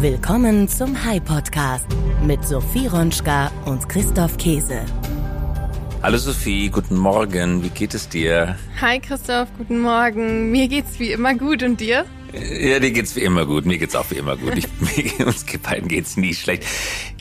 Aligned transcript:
Willkommen 0.00 0.66
zum 0.66 1.04
High 1.04 1.22
Podcast 1.22 1.84
mit 2.24 2.42
Sophie 2.42 2.86
Ronschka 2.86 3.52
und 3.66 3.86
Christoph 3.86 4.38
Käse. 4.38 4.80
Hallo 6.02 6.16
Sophie, 6.16 6.70
guten 6.70 6.96
Morgen. 6.96 7.62
Wie 7.62 7.68
geht 7.68 7.92
es 7.92 8.08
dir? 8.08 8.56
Hi 8.80 8.98
Christoph, 8.98 9.48
guten 9.58 9.78
Morgen. 9.80 10.50
Mir 10.50 10.68
geht's 10.68 10.98
wie 10.98 11.12
immer 11.12 11.34
gut 11.34 11.62
und 11.62 11.80
dir? 11.80 12.06
Ja, 12.32 12.78
dir 12.78 12.92
geht's 12.92 13.14
wie 13.14 13.20
immer 13.20 13.44
gut. 13.44 13.66
Mir 13.66 13.76
geht's 13.76 13.94
auch 13.94 14.10
wie 14.10 14.14
immer 14.14 14.38
gut. 14.38 14.56
Ich, 14.56 14.68
mir, 15.18 15.26
uns 15.26 15.44
beiden 15.62 15.86
geht's 15.86 16.16
nie 16.16 16.32
schlecht. 16.32 16.64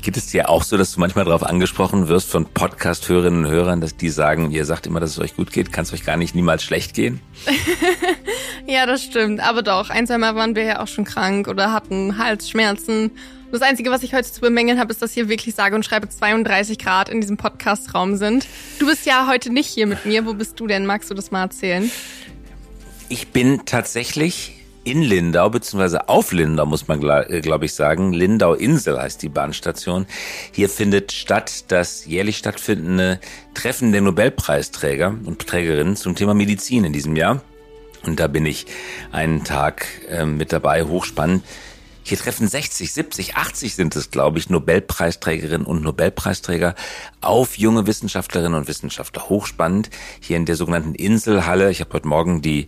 Geht 0.02 0.16
es 0.16 0.27
dir 0.27 0.48
auch 0.48 0.64
so, 0.64 0.77
dass 0.77 0.93
du 0.93 1.02
manchmal 1.02 1.25
darauf 1.25 1.43
angesprochen 1.43 2.07
wirst 2.07 2.32
von 2.32 2.46
Podcast-Hörerinnen 2.46 3.43
und 3.43 3.52
Hörern, 3.52 3.82
dass 3.82 3.98
die 3.98 4.09
sagen, 4.09 4.52
ihr 4.52 4.64
sagt 4.64 4.88
immer, 4.88 5.02
dass 5.02 5.09
es 5.09 5.20
euch 5.20 5.36
gut 5.36 5.52
geht, 5.52 5.73
kann 5.73 5.84
es 5.84 5.91
euch 5.91 6.05
gar 6.05 6.16
nicht 6.16 6.34
niemals 6.34 6.64
schlecht 6.64 6.93
gehen? 6.93 7.20
ja, 8.68 8.86
das 8.86 9.04
stimmt. 9.04 9.39
Aber 9.39 9.62
doch, 9.62 9.89
ein, 9.89 10.07
zwei 10.07 10.18
Mal 10.18 10.36
waren 10.36 10.55
wir 10.55 10.64
ja 10.64 10.82
auch 10.82 10.88
schon 10.88 11.05
krank 11.05 11.48
oder 11.48 11.71
hatten 11.71 12.18
Halsschmerzen. 12.18 13.12
Das 13.51 13.61
Einzige, 13.64 13.89
was 13.89 14.04
ich 14.04 14.14
heute 14.14 14.32
zu 14.32 14.42
bemängeln 14.42 14.79
habe, 14.79 14.92
ist, 14.92 15.01
dass 15.01 15.14
hier 15.14 15.28
wirklich 15.28 15.56
sage 15.56 15.75
und 15.75 15.84
schreibe 15.84 16.07
32 16.07 16.78
Grad 16.78 17.10
in 17.10 17.20
diesem 17.20 17.37
Podcast-Raum 17.37 18.15
sind. 18.15 18.46
Du 18.78 18.86
bist 18.86 19.07
ja 19.07 19.28
heute 19.28 19.51
nicht 19.51 19.68
hier 19.68 19.87
mit 19.87 20.06
mir. 20.06 20.25
Wo 20.25 20.34
bist 20.34 20.60
du 20.60 20.68
denn? 20.68 20.86
Magst 20.86 21.10
du 21.10 21.15
das 21.15 21.32
mal 21.32 21.42
erzählen? 21.42 21.89
Ich 23.10 23.29
bin 23.29 23.65
tatsächlich 23.65 24.60
in 24.84 25.01
Lindau, 25.01 25.50
beziehungsweise 25.50 26.10
auf 26.10 26.32
Lindau, 26.32 26.65
muss 26.65 26.87
man 26.87 27.01
äh, 27.01 27.42
glaube 27.42 27.65
ich 27.65 27.73
sagen. 27.73 28.14
Lindau 28.14 28.54
Insel 28.54 29.01
heißt 29.01 29.21
die 29.21 29.29
Bahnstation. 29.29 30.06
Hier 30.51 30.70
findet 30.70 31.12
statt 31.12 31.65
das 31.71 32.06
jährlich 32.06 32.38
stattfindende 32.38 33.20
Treffen 33.56 33.92
der 33.92 34.02
Nobelpreisträger 34.02 35.16
und 35.26 35.45
Trägerinnen 35.48 35.95
zum 35.95 36.16
Thema 36.16 36.34
Medizin 36.34 36.86
in 36.86 36.94
diesem 36.94 37.16
Jahr. 37.16 37.42
Und 38.03 38.20
da 38.20 38.28
bin 38.28 38.45
ich 38.45 38.66
einen 39.12 39.44
Tag 39.44 39.88
äh, 40.09 40.26
mit 40.26 40.52
dabei, 40.53 40.84
hochspannend. 40.84 41.44
Hier 42.09 42.17
treffen 42.17 42.48
60, 42.48 42.92
70, 42.92 43.36
80 43.36 43.76
sind 43.76 43.95
es, 43.95 44.09
glaube 44.09 44.40
ich, 44.40 44.50
Nobelpreisträgerinnen 44.50 45.68
und 45.68 45.84
Nobelpreisträger 45.84 46.73
auf 47.22 47.58
junge 47.60 47.86
Wissenschaftlerinnen 47.86 48.58
und 48.58 48.68
Wissenschaftler. 48.68 49.30
Hochspannend 49.30 49.92
hier 50.20 50.38
in 50.38 50.46
der 50.46 50.56
sogenannten 50.56 50.96
Inselhalle. 50.96 51.70
Ich 51.70 51.82
habe 51.82 51.94
heute 51.94 52.08
Morgen 52.08 52.42
die 52.42 52.68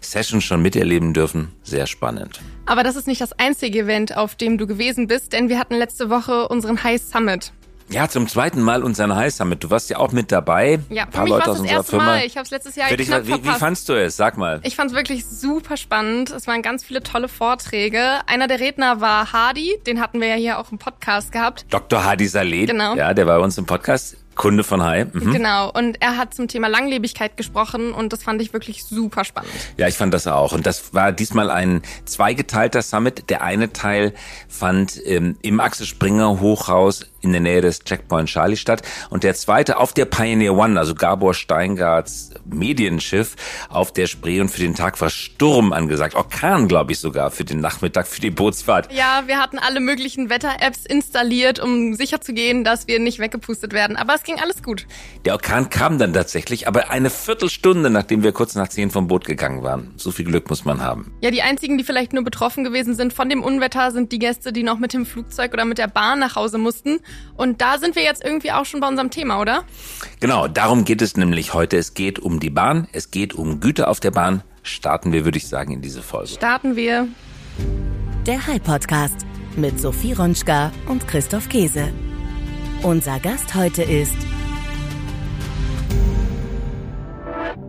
Session 0.00 0.40
schon 0.40 0.62
miterleben 0.62 1.14
dürfen. 1.14 1.52
Sehr 1.62 1.86
spannend. 1.86 2.40
Aber 2.66 2.82
das 2.82 2.96
ist 2.96 3.06
nicht 3.06 3.20
das 3.20 3.32
einzige 3.34 3.80
Event, 3.80 4.16
auf 4.16 4.34
dem 4.34 4.58
du 4.58 4.66
gewesen 4.66 5.06
bist, 5.06 5.32
denn 5.32 5.48
wir 5.48 5.60
hatten 5.60 5.74
letzte 5.74 6.10
Woche 6.10 6.48
unseren 6.48 6.82
High 6.82 7.00
Summit. 7.00 7.52
Ja, 7.88 8.08
zum 8.08 8.28
zweiten 8.28 8.62
Mal 8.62 8.82
unseren 8.82 9.14
High 9.14 9.32
Summit. 9.32 9.62
Du 9.62 9.70
warst 9.70 9.90
ja 9.90 9.98
auch 9.98 10.12
mit 10.12 10.32
dabei. 10.32 10.78
Ja, 10.88 11.04
Ein 11.04 11.10
paar 11.10 11.28
Leute 11.28 11.50
aus 11.50 11.60
unserer 11.60 11.84
Firma. 11.84 12.04
Mal. 12.04 12.24
Ich 12.24 12.36
habe 12.36 12.44
es 12.44 12.50
letztes 12.50 12.76
Jahr 12.76 12.88
dich, 12.90 13.10
wie, 13.10 13.44
wie 13.44 13.48
fandst 13.50 13.88
du 13.88 13.94
es? 13.94 14.16
Sag 14.16 14.36
mal. 14.36 14.60
Ich 14.62 14.76
fand 14.76 14.90
es 14.90 14.96
wirklich 14.96 15.26
super 15.26 15.76
spannend. 15.76 16.30
Es 16.30 16.46
waren 16.46 16.62
ganz 16.62 16.84
viele 16.84 17.02
tolle 17.02 17.28
Vorträge. 17.28 18.20
Einer 18.26 18.48
der 18.48 18.60
Redner 18.60 19.00
war 19.00 19.32
Hardy, 19.32 19.78
den 19.86 20.00
hatten 20.00 20.20
wir 20.20 20.28
ja 20.28 20.36
hier 20.36 20.58
auch 20.58 20.72
im 20.72 20.78
Podcast 20.78 21.32
gehabt. 21.32 21.66
Dr. 21.70 22.04
Hardy 22.04 22.26
Saleh. 22.26 22.66
Genau. 22.66 22.94
Ja, 22.94 23.14
der 23.14 23.26
war 23.26 23.38
bei 23.38 23.44
uns 23.44 23.58
im 23.58 23.66
Podcast. 23.66 24.16
Kunde 24.34 24.64
von 24.64 24.82
Hai. 24.82 25.04
Mhm. 25.04 25.32
Genau. 25.32 25.70
Und 25.70 26.00
er 26.00 26.16
hat 26.16 26.34
zum 26.34 26.48
Thema 26.48 26.68
Langlebigkeit 26.68 27.36
gesprochen 27.36 27.92
und 27.92 28.12
das 28.12 28.22
fand 28.22 28.40
ich 28.40 28.52
wirklich 28.52 28.84
super 28.84 29.24
spannend. 29.24 29.52
Ja, 29.76 29.88
ich 29.88 29.96
fand 29.96 30.14
das 30.14 30.26
auch. 30.26 30.52
Und 30.52 30.64
das 30.66 30.94
war 30.94 31.12
diesmal 31.12 31.50
ein 31.50 31.82
zweigeteilter 32.06 32.82
Summit. 32.82 33.28
Der 33.28 33.42
eine 33.42 33.72
Teil 33.72 34.14
fand 34.48 34.98
ähm, 35.04 35.36
im 35.42 35.60
Axel 35.60 35.86
Springer 35.86 36.40
Hochhaus 36.40 37.06
in 37.22 37.32
der 37.32 37.40
Nähe 37.40 37.60
des 37.60 37.80
Checkpoint 37.80 38.28
Charlie 38.28 38.56
statt. 38.56 38.82
Und 39.10 39.24
der 39.24 39.34
zweite 39.34 39.78
auf 39.78 39.92
der 39.92 40.04
Pioneer 40.04 40.54
One, 40.54 40.78
also 40.78 40.94
Gabor 40.94 41.34
Steingarts 41.34 42.30
Medienschiff 42.44 43.36
auf 43.68 43.92
der 43.92 44.06
Spree. 44.06 44.40
Und 44.40 44.50
für 44.50 44.60
den 44.60 44.74
Tag 44.74 45.00
war 45.00 45.10
Sturm 45.10 45.72
angesagt. 45.72 46.14
Orkan, 46.14 46.68
glaube 46.68 46.92
ich 46.92 46.98
sogar, 46.98 47.30
für 47.30 47.44
den 47.44 47.60
Nachmittag, 47.60 48.06
für 48.06 48.20
die 48.20 48.30
Bootsfahrt. 48.30 48.92
Ja, 48.92 49.24
wir 49.26 49.38
hatten 49.38 49.58
alle 49.58 49.80
möglichen 49.80 50.30
Wetter-Apps 50.30 50.84
installiert, 50.84 51.60
um 51.60 51.94
sicherzugehen, 51.94 52.64
dass 52.64 52.86
wir 52.88 52.98
nicht 52.98 53.18
weggepustet 53.18 53.72
werden. 53.72 53.96
Aber 53.96 54.14
es 54.14 54.22
ging 54.22 54.38
alles 54.40 54.62
gut. 54.62 54.86
Der 55.24 55.34
Orkan 55.34 55.70
kam 55.70 55.98
dann 55.98 56.12
tatsächlich, 56.12 56.68
aber 56.68 56.90
eine 56.90 57.10
Viertelstunde, 57.10 57.90
nachdem 57.90 58.22
wir 58.22 58.32
kurz 58.32 58.54
nach 58.54 58.68
zehn 58.68 58.90
vom 58.90 59.06
Boot 59.06 59.24
gegangen 59.24 59.62
waren. 59.62 59.92
So 59.96 60.10
viel 60.10 60.24
Glück 60.24 60.50
muss 60.50 60.64
man 60.64 60.82
haben. 60.82 61.12
Ja, 61.20 61.30
die 61.30 61.42
einzigen, 61.42 61.78
die 61.78 61.84
vielleicht 61.84 62.12
nur 62.12 62.24
betroffen 62.24 62.64
gewesen 62.64 62.94
sind 62.94 63.12
von 63.12 63.28
dem 63.28 63.42
Unwetter, 63.42 63.90
sind 63.92 64.12
die 64.12 64.18
Gäste, 64.18 64.52
die 64.52 64.62
noch 64.62 64.78
mit 64.78 64.92
dem 64.92 65.06
Flugzeug 65.06 65.52
oder 65.52 65.64
mit 65.64 65.78
der 65.78 65.86
Bahn 65.86 66.18
nach 66.18 66.36
Hause 66.36 66.58
mussten. 66.58 67.00
Und 67.36 67.60
da 67.60 67.78
sind 67.78 67.96
wir 67.96 68.02
jetzt 68.02 68.24
irgendwie 68.24 68.52
auch 68.52 68.64
schon 68.64 68.80
bei 68.80 68.88
unserem 68.88 69.10
Thema, 69.10 69.40
oder? 69.40 69.64
Genau, 70.20 70.48
darum 70.48 70.84
geht 70.84 71.02
es 71.02 71.16
nämlich 71.16 71.54
heute. 71.54 71.76
Es 71.76 71.94
geht 71.94 72.18
um 72.18 72.40
die 72.40 72.50
Bahn, 72.50 72.88
es 72.92 73.10
geht 73.10 73.34
um 73.34 73.60
Güter 73.60 73.88
auf 73.88 74.00
der 74.00 74.10
Bahn. 74.10 74.42
Starten 74.62 75.12
wir, 75.12 75.24
würde 75.24 75.38
ich 75.38 75.48
sagen, 75.48 75.72
in 75.72 75.82
diese 75.82 76.02
Folge. 76.02 76.28
Starten 76.28 76.76
wir. 76.76 77.08
Der 78.26 78.46
High 78.46 78.62
Podcast 78.62 79.26
mit 79.56 79.80
Sophie 79.80 80.12
Ronschka 80.12 80.70
und 80.86 81.08
Christoph 81.08 81.48
Käse. 81.48 81.92
Unser 82.82 83.18
Gast 83.18 83.54
heute 83.54 83.82
ist 83.82 84.16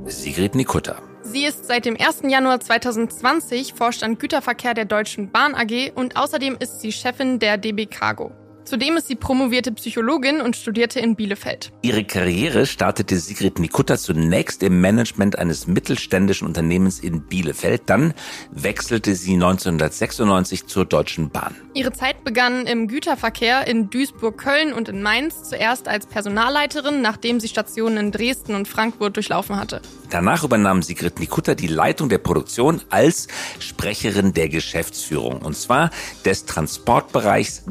Sigrid 0.05 0.55
Nikutta. 0.55 1.01
Sie 1.23 1.45
ist 1.45 1.65
seit 1.65 1.85
dem 1.85 1.97
1. 1.99 2.21
Januar 2.27 2.59
2020 2.59 3.73
Vorstand 3.73 4.19
Güterverkehr 4.19 4.75
der 4.75 4.85
Deutschen 4.85 5.31
Bahn 5.31 5.55
AG 5.55 5.91
und 5.95 6.15
außerdem 6.15 6.57
ist 6.59 6.81
sie 6.81 6.91
Chefin 6.91 7.39
der 7.39 7.57
DB 7.57 7.87
Cargo. 7.87 8.31
Zudem 8.65 8.95
ist 8.95 9.07
sie 9.07 9.15
promovierte 9.15 9.73
Psychologin 9.73 10.39
und 10.39 10.55
studierte 10.55 10.99
in 11.01 11.15
Bielefeld. 11.15 11.73
Ihre 11.81 12.05
Karriere 12.05 12.65
startete 12.65 13.17
Sigrid 13.17 13.59
Nikutta 13.59 13.97
zunächst 13.97 14.63
im 14.63 14.79
Management 14.79 15.37
eines 15.37 15.67
mittelständischen 15.67 16.47
Unternehmens 16.47 16.99
in 16.99 17.23
Bielefeld. 17.23 17.83
Dann 17.87 18.13
wechselte 18.51 19.15
sie 19.15 19.33
1996 19.33 20.67
zur 20.67 20.85
Deutschen 20.85 21.29
Bahn. 21.29 21.55
Ihre 21.73 21.91
Zeit 21.91 22.23
begann 22.23 22.65
im 22.65 22.87
Güterverkehr 22.87 23.67
in 23.67 23.89
Duisburg, 23.89 24.37
Köln 24.37 24.71
und 24.71 24.87
in 24.87 25.01
Mainz, 25.01 25.43
zuerst 25.43 25.89
als 25.89 26.05
Personalleiterin, 26.05 27.01
nachdem 27.01 27.41
sie 27.41 27.49
Stationen 27.49 27.97
in 27.97 28.11
Dresden 28.11 28.55
und 28.55 28.67
Frankfurt 28.67 29.17
durchlaufen 29.17 29.57
hatte. 29.57 29.81
Danach 30.09 30.43
übernahm 30.43 30.83
Sigrid 30.83 31.19
Nikutta 31.19 31.55
die 31.55 31.67
Leitung 31.67 32.07
der 32.07 32.19
Produktion 32.19 32.81
als 32.89 33.27
Sprecherin 33.59 34.33
der 34.33 34.47
Geschäftsführung, 34.47 35.41
und 35.41 35.57
zwar 35.57 35.89
des 36.23 36.45
Transportbereichs 36.45 37.63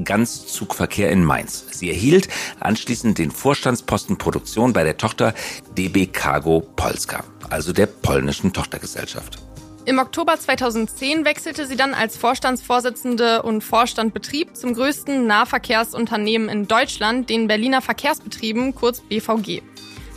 Ganzzugverkehr 0.82 1.10
in 1.10 1.24
Mainz. 1.24 1.64
Sie 1.70 1.88
erhielt 1.90 2.28
anschließend 2.60 3.18
den 3.18 3.30
Vorstandsposten 3.30 4.18
Produktion 4.18 4.72
bei 4.72 4.84
der 4.84 4.96
Tochter 4.96 5.34
DB 5.76 6.06
Cargo 6.06 6.60
Polska, 6.76 7.24
also 7.50 7.72
der 7.72 7.86
polnischen 7.86 8.52
Tochtergesellschaft. 8.52 9.38
Im 9.84 9.98
Oktober 9.98 10.38
2010 10.38 11.24
wechselte 11.24 11.66
sie 11.66 11.76
dann 11.76 11.94
als 11.94 12.16
Vorstandsvorsitzende 12.16 13.42
und 13.42 13.62
Vorstand 13.62 14.14
Betrieb 14.14 14.56
zum 14.56 14.74
größten 14.74 15.26
Nahverkehrsunternehmen 15.26 16.48
in 16.48 16.68
Deutschland, 16.68 17.30
den 17.30 17.48
Berliner 17.48 17.82
Verkehrsbetrieben, 17.82 18.74
kurz 18.74 19.00
BVG. 19.00 19.62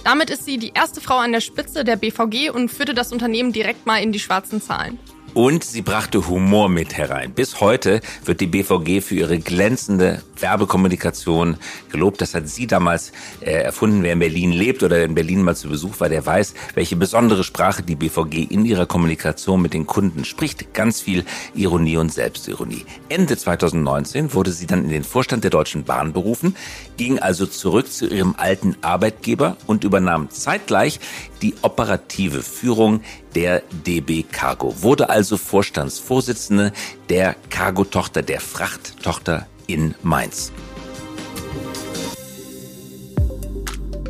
Damit 0.03 0.29
ist 0.29 0.45
sie 0.45 0.57
die 0.57 0.71
erste 0.75 1.01
Frau 1.01 1.17
an 1.17 1.31
der 1.31 1.41
Spitze 1.41 1.83
der 1.83 1.95
BVG 1.95 2.51
und 2.51 2.69
führte 2.69 2.93
das 2.93 3.11
Unternehmen 3.11 3.53
direkt 3.53 3.87
mal 3.87 3.97
in 3.97 4.11
die 4.11 4.19
schwarzen 4.19 4.61
Zahlen. 4.61 4.99
Und 5.35 5.65
sie 5.65 5.81
brachte 5.81 6.29
Humor 6.29 6.69
mit 6.69 6.95
herein. 6.97 7.33
Bis 7.33 7.59
heute 7.59 7.99
wird 8.23 8.39
die 8.39 8.47
BVG 8.47 9.01
für 9.01 9.15
ihre 9.15 9.37
glänzende 9.37 10.23
Werbekommunikation 10.39 11.57
gelobt. 11.91 12.21
Das 12.21 12.33
hat 12.33 12.47
sie 12.47 12.67
damals 12.67 13.11
äh, 13.41 13.51
erfunden. 13.51 14.01
Wer 14.01 14.13
in 14.13 14.19
Berlin 14.19 14.53
lebt 14.53 14.81
oder 14.81 15.03
in 15.03 15.13
Berlin 15.13 15.43
mal 15.43 15.53
zu 15.53 15.67
Besuch 15.67 15.99
war, 15.99 16.07
der 16.07 16.25
weiß, 16.25 16.53
welche 16.75 16.95
besondere 16.95 17.43
Sprache 17.43 17.83
die 17.83 17.97
BVG 17.97 18.49
in 18.49 18.63
ihrer 18.63 18.85
Kommunikation 18.85 19.61
mit 19.61 19.73
den 19.73 19.85
Kunden 19.85 20.23
spricht. 20.23 20.73
Ganz 20.73 21.01
viel 21.01 21.25
Ironie 21.53 21.97
und 21.97 22.13
Selbstironie. 22.13 22.85
Ende 23.09 23.35
2019 23.35 24.33
wurde 24.33 24.53
sie 24.53 24.67
dann 24.67 24.85
in 24.85 24.89
den 24.89 25.03
Vorstand 25.03 25.43
der 25.43 25.51
Deutschen 25.51 25.83
Bahn 25.83 26.13
berufen, 26.13 26.55
ging 26.95 27.19
also 27.19 27.45
zurück 27.45 27.91
zu 27.91 28.07
ihrem 28.07 28.35
alten 28.37 28.77
Arbeitgeber 28.81 29.57
und 29.67 29.83
übernahm 29.83 30.29
zeitgleich 30.29 31.01
die 31.41 31.55
operative 31.61 32.41
Führung 32.41 33.01
der 33.35 33.61
DB 33.85 34.23
Cargo, 34.23 34.81
wurde 34.81 35.09
also 35.09 35.37
Vorstandsvorsitzende 35.37 36.71
der 37.09 37.35
Cargo-Tochter, 37.49 38.21
der 38.21 38.39
Frachttochter 38.39 39.47
in 39.67 39.93
Mainz. 40.01 40.51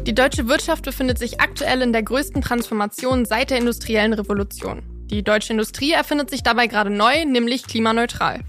Die 0.06 0.14
deutsche 0.14 0.48
Wirtschaft 0.48 0.86
befindet 0.86 1.18
sich 1.18 1.42
aktuell 1.42 1.82
in 1.82 1.92
der 1.92 2.04
größten 2.04 2.44
Transformation 2.44 3.26
seit 3.26 3.50
der 3.50 3.58
industriellen 3.58 4.14
Revolution. 4.14 4.84
Die 5.10 5.24
deutsche 5.24 5.54
Industrie 5.54 5.94
erfindet 5.94 6.30
sich 6.30 6.44
dabei 6.44 6.68
gerade 6.68 6.92
neu, 6.92 7.26
nämlich 7.26 7.66
klimaneutral. 7.66 8.42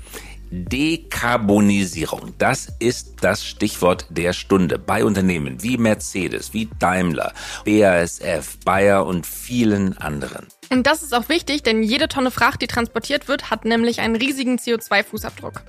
Dekarbonisierung, 0.51 2.35
das 2.39 2.73
ist 2.79 3.17
das 3.21 3.45
Stichwort 3.45 4.07
der 4.11 4.33
Stunde 4.33 4.79
bei 4.79 5.05
Unternehmen 5.05 5.63
wie 5.63 5.77
Mercedes, 5.77 6.53
wie 6.53 6.69
Daimler, 6.79 7.33
BASF, 7.65 8.59
Bayer 8.65 9.07
und 9.07 9.27
vielen 9.27 9.99
anderen. 9.99 10.47
Und 10.71 10.87
das 10.87 11.03
ist 11.03 11.15
auch 11.15 11.29
wichtig, 11.29 11.63
denn 11.63 11.83
jede 11.83 12.09
Tonne 12.09 12.31
Fracht, 12.31 12.61
die 12.61 12.67
transportiert 12.67 13.29
wird, 13.29 13.51
hat 13.51 13.65
nämlich 13.65 14.01
einen 14.01 14.17
riesigen 14.17 14.59
CO2-Fußabdruck. 14.59 15.61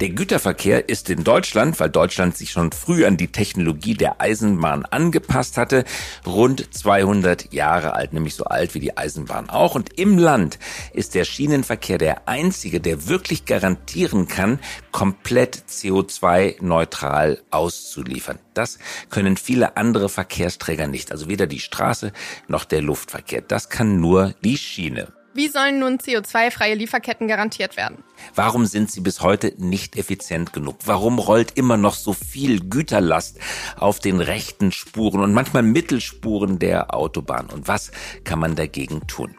Der 0.00 0.10
Güterverkehr 0.10 0.88
ist 0.88 1.10
in 1.10 1.24
Deutschland, 1.24 1.78
weil 1.80 1.90
Deutschland 1.90 2.36
sich 2.36 2.50
schon 2.50 2.72
früh 2.72 3.04
an 3.04 3.16
die 3.16 3.28
Technologie 3.28 3.94
der 3.94 4.20
Eisenbahn 4.20 4.84
angepasst 4.84 5.56
hatte, 5.56 5.84
rund 6.26 6.74
200 6.74 7.52
Jahre 7.52 7.94
alt, 7.94 8.12
nämlich 8.12 8.34
so 8.34 8.44
alt 8.44 8.74
wie 8.74 8.80
die 8.80 8.96
Eisenbahn 8.96 9.50
auch. 9.50 9.74
Und 9.74 9.98
im 9.98 10.18
Land 10.18 10.58
ist 10.92 11.14
der 11.14 11.24
Schienenverkehr 11.24 11.98
der 11.98 12.28
einzige, 12.28 12.80
der 12.80 13.08
wirklich 13.08 13.44
garantieren 13.44 14.28
kann, 14.28 14.58
komplett 14.92 15.64
CO2-neutral 15.68 17.42
auszuliefern. 17.50 18.38
Das 18.54 18.78
können 19.10 19.36
viele 19.36 19.76
andere 19.76 20.08
Verkehrsträger 20.08 20.86
nicht, 20.86 21.12
also 21.12 21.28
weder 21.28 21.46
die 21.46 21.58
Straße 21.58 22.12
noch 22.48 22.64
der 22.64 22.80
Luftverkehr. 22.80 23.42
Das 23.42 23.68
kann 23.68 24.00
nur 24.00 24.34
die 24.46 24.56
Schiene. 24.56 25.08
Wie 25.34 25.48
sollen 25.48 25.80
nun 25.80 25.98
CO2-freie 25.98 26.76
Lieferketten 26.76 27.26
garantiert 27.26 27.76
werden? 27.76 28.04
Warum 28.36 28.64
sind 28.64 28.92
sie 28.92 29.00
bis 29.00 29.20
heute 29.20 29.52
nicht 29.58 29.96
effizient 29.96 30.52
genug? 30.52 30.76
Warum 30.84 31.18
rollt 31.18 31.58
immer 31.58 31.76
noch 31.76 31.94
so 31.94 32.12
viel 32.12 32.60
Güterlast 32.60 33.40
auf 33.76 33.98
den 33.98 34.20
rechten 34.20 34.70
Spuren 34.70 35.20
und 35.20 35.34
manchmal 35.34 35.64
Mittelspuren 35.64 36.60
der 36.60 36.94
Autobahn? 36.94 37.46
Und 37.46 37.66
was 37.66 37.90
kann 38.22 38.38
man 38.38 38.54
dagegen 38.54 39.08
tun? 39.08 39.36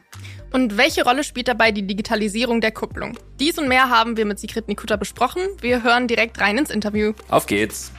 Und 0.52 0.76
welche 0.76 1.06
Rolle 1.06 1.24
spielt 1.24 1.48
dabei 1.48 1.72
die 1.72 1.88
Digitalisierung 1.88 2.60
der 2.60 2.72
Kupplung? 2.72 3.18
Dies 3.40 3.58
und 3.58 3.70
mehr 3.70 3.90
haben 3.90 4.18
wir 4.18 4.26
mit 4.26 4.40
Sigrid 4.40 4.68
Nikuta 4.68 4.98
besprochen. 4.98 5.42
Wir 5.62 5.84
hören 5.84 6.08
direkt 6.08 6.42
rein 6.42 6.58
ins 6.58 6.70
Interview. 6.70 7.14
Auf 7.30 7.46
geht's! 7.46 7.94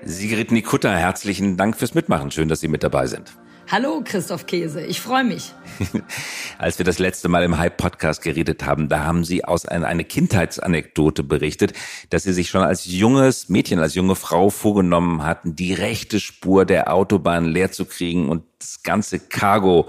Sigrid 0.00 0.50
Nikutta, 0.50 0.92
herzlichen 0.94 1.58
Dank 1.58 1.76
fürs 1.76 1.94
Mitmachen. 1.94 2.30
Schön, 2.30 2.48
dass 2.48 2.60
Sie 2.60 2.68
mit 2.68 2.82
dabei 2.82 3.06
sind. 3.06 3.32
Hallo 3.72 4.02
Christoph 4.04 4.44
Käse, 4.44 4.84
ich 4.84 5.00
freue 5.00 5.24
mich. 5.24 5.54
Als 6.58 6.76
wir 6.76 6.84
das 6.84 6.98
letzte 6.98 7.30
Mal 7.30 7.42
im 7.42 7.56
Hype-Podcast 7.56 8.20
geredet 8.20 8.66
haben, 8.66 8.90
da 8.90 9.04
haben 9.04 9.24
Sie 9.24 9.46
aus 9.46 9.64
einer 9.64 9.86
eine 9.86 10.04
Kindheitsanekdote 10.04 11.22
berichtet, 11.22 11.72
dass 12.10 12.24
Sie 12.24 12.34
sich 12.34 12.50
schon 12.50 12.60
als 12.60 12.84
junges 12.84 13.48
Mädchen, 13.48 13.78
als 13.78 13.94
junge 13.94 14.14
Frau 14.14 14.50
vorgenommen 14.50 15.24
hatten, 15.24 15.56
die 15.56 15.72
rechte 15.72 16.20
Spur 16.20 16.66
der 16.66 16.92
Autobahn 16.92 17.46
leer 17.46 17.72
zu 17.72 17.86
kriegen 17.86 18.28
und 18.28 18.44
das 18.58 18.82
ganze 18.82 19.18
Cargo 19.18 19.88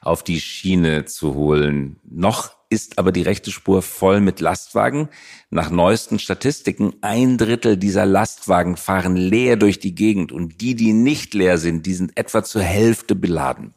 auf 0.00 0.22
die 0.22 0.40
Schiene 0.40 1.04
zu 1.04 1.34
holen. 1.34 2.00
Noch 2.08 2.57
ist 2.70 2.98
aber 2.98 3.12
die 3.12 3.22
rechte 3.22 3.50
Spur 3.50 3.82
voll 3.82 4.20
mit 4.20 4.40
Lastwagen. 4.40 5.08
Nach 5.50 5.70
neuesten 5.70 6.18
Statistiken 6.18 6.94
ein 7.00 7.38
Drittel 7.38 7.76
dieser 7.76 8.06
Lastwagen 8.06 8.76
fahren 8.76 9.16
leer 9.16 9.56
durch 9.56 9.78
die 9.78 9.94
Gegend 9.94 10.32
und 10.32 10.60
die, 10.60 10.74
die 10.74 10.92
nicht 10.92 11.34
leer 11.34 11.58
sind, 11.58 11.86
die 11.86 11.94
sind 11.94 12.16
etwa 12.16 12.44
zur 12.44 12.62
Hälfte 12.62 13.14
beladen. 13.14 13.74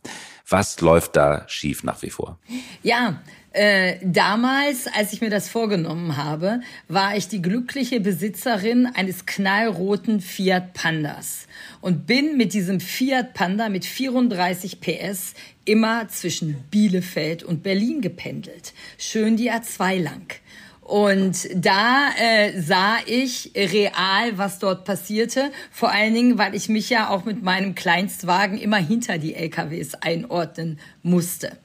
Was 0.48 0.82
läuft 0.82 1.16
da 1.16 1.46
schief 1.48 1.84
nach 1.84 2.02
wie 2.02 2.10
vor? 2.10 2.38
Ja, 2.84 3.22
äh, 3.54 3.98
damals, 4.02 4.88
als 4.88 5.12
ich 5.12 5.20
mir 5.20 5.30
das 5.30 5.50
vorgenommen 5.50 6.16
habe, 6.16 6.62
war 6.88 7.18
ich 7.18 7.28
die 7.28 7.42
glückliche 7.42 8.00
Besitzerin 8.00 8.86
eines 8.86 9.26
knallroten 9.26 10.22
Fiat 10.22 10.74
Pandas 10.74 11.48
und 11.82 12.08
bin 12.08 12.38
mit 12.38 12.54
diesem 12.54 12.80
Fiat 12.80 13.34
Panda 13.34 13.68
mit 13.68 13.84
34 13.84 14.80
PS 14.80 15.34
immer 15.66 16.08
zwischen 16.08 16.64
Bielefeld 16.72 17.44
und 17.44 17.62
Berlin 17.62 18.00
gependelt. 18.00 18.74
Schön 18.98 19.36
die 19.36 19.52
A2 19.52 20.02
lang. 20.02 20.34
Und 20.80 21.48
da 21.56 22.10
äh, 22.20 22.60
sah 22.60 22.98
ich 23.06 23.52
real, 23.56 24.38
was 24.38 24.60
dort 24.60 24.84
passierte. 24.84 25.52
Vor 25.72 25.92
allen 25.92 26.14
Dingen, 26.14 26.38
weil 26.38 26.56
ich 26.56 26.70
mich 26.70 26.90
ja 26.90 27.10
auch 27.10 27.24
mit 27.26 27.44
meinem 27.44 27.76
Kleinstwagen 27.76 28.58
immer 28.58 28.78
hinter 28.78 29.18
die 29.18 29.36
LKWs 29.36 29.96
einordnen 29.96 30.80
musste. 31.04 31.58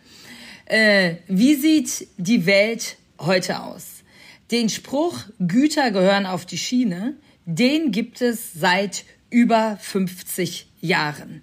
Äh, 0.67 1.17
wie 1.29 1.55
sieht 1.55 2.09
die 2.17 2.45
Welt 2.45 2.97
heute 3.21 3.61
aus? 3.63 4.03
Den 4.51 4.69
Spruch, 4.69 5.19
Güter 5.39 5.93
gehören 5.93 6.27
auf 6.27 6.45
die 6.45 6.59
Schiene, 6.59 7.15
den 7.45 7.93
gibt 7.93 8.21
es 8.21 8.53
seit 8.53 9.05
über 9.31 9.79
50 9.81 10.67
Jahren. 10.81 11.43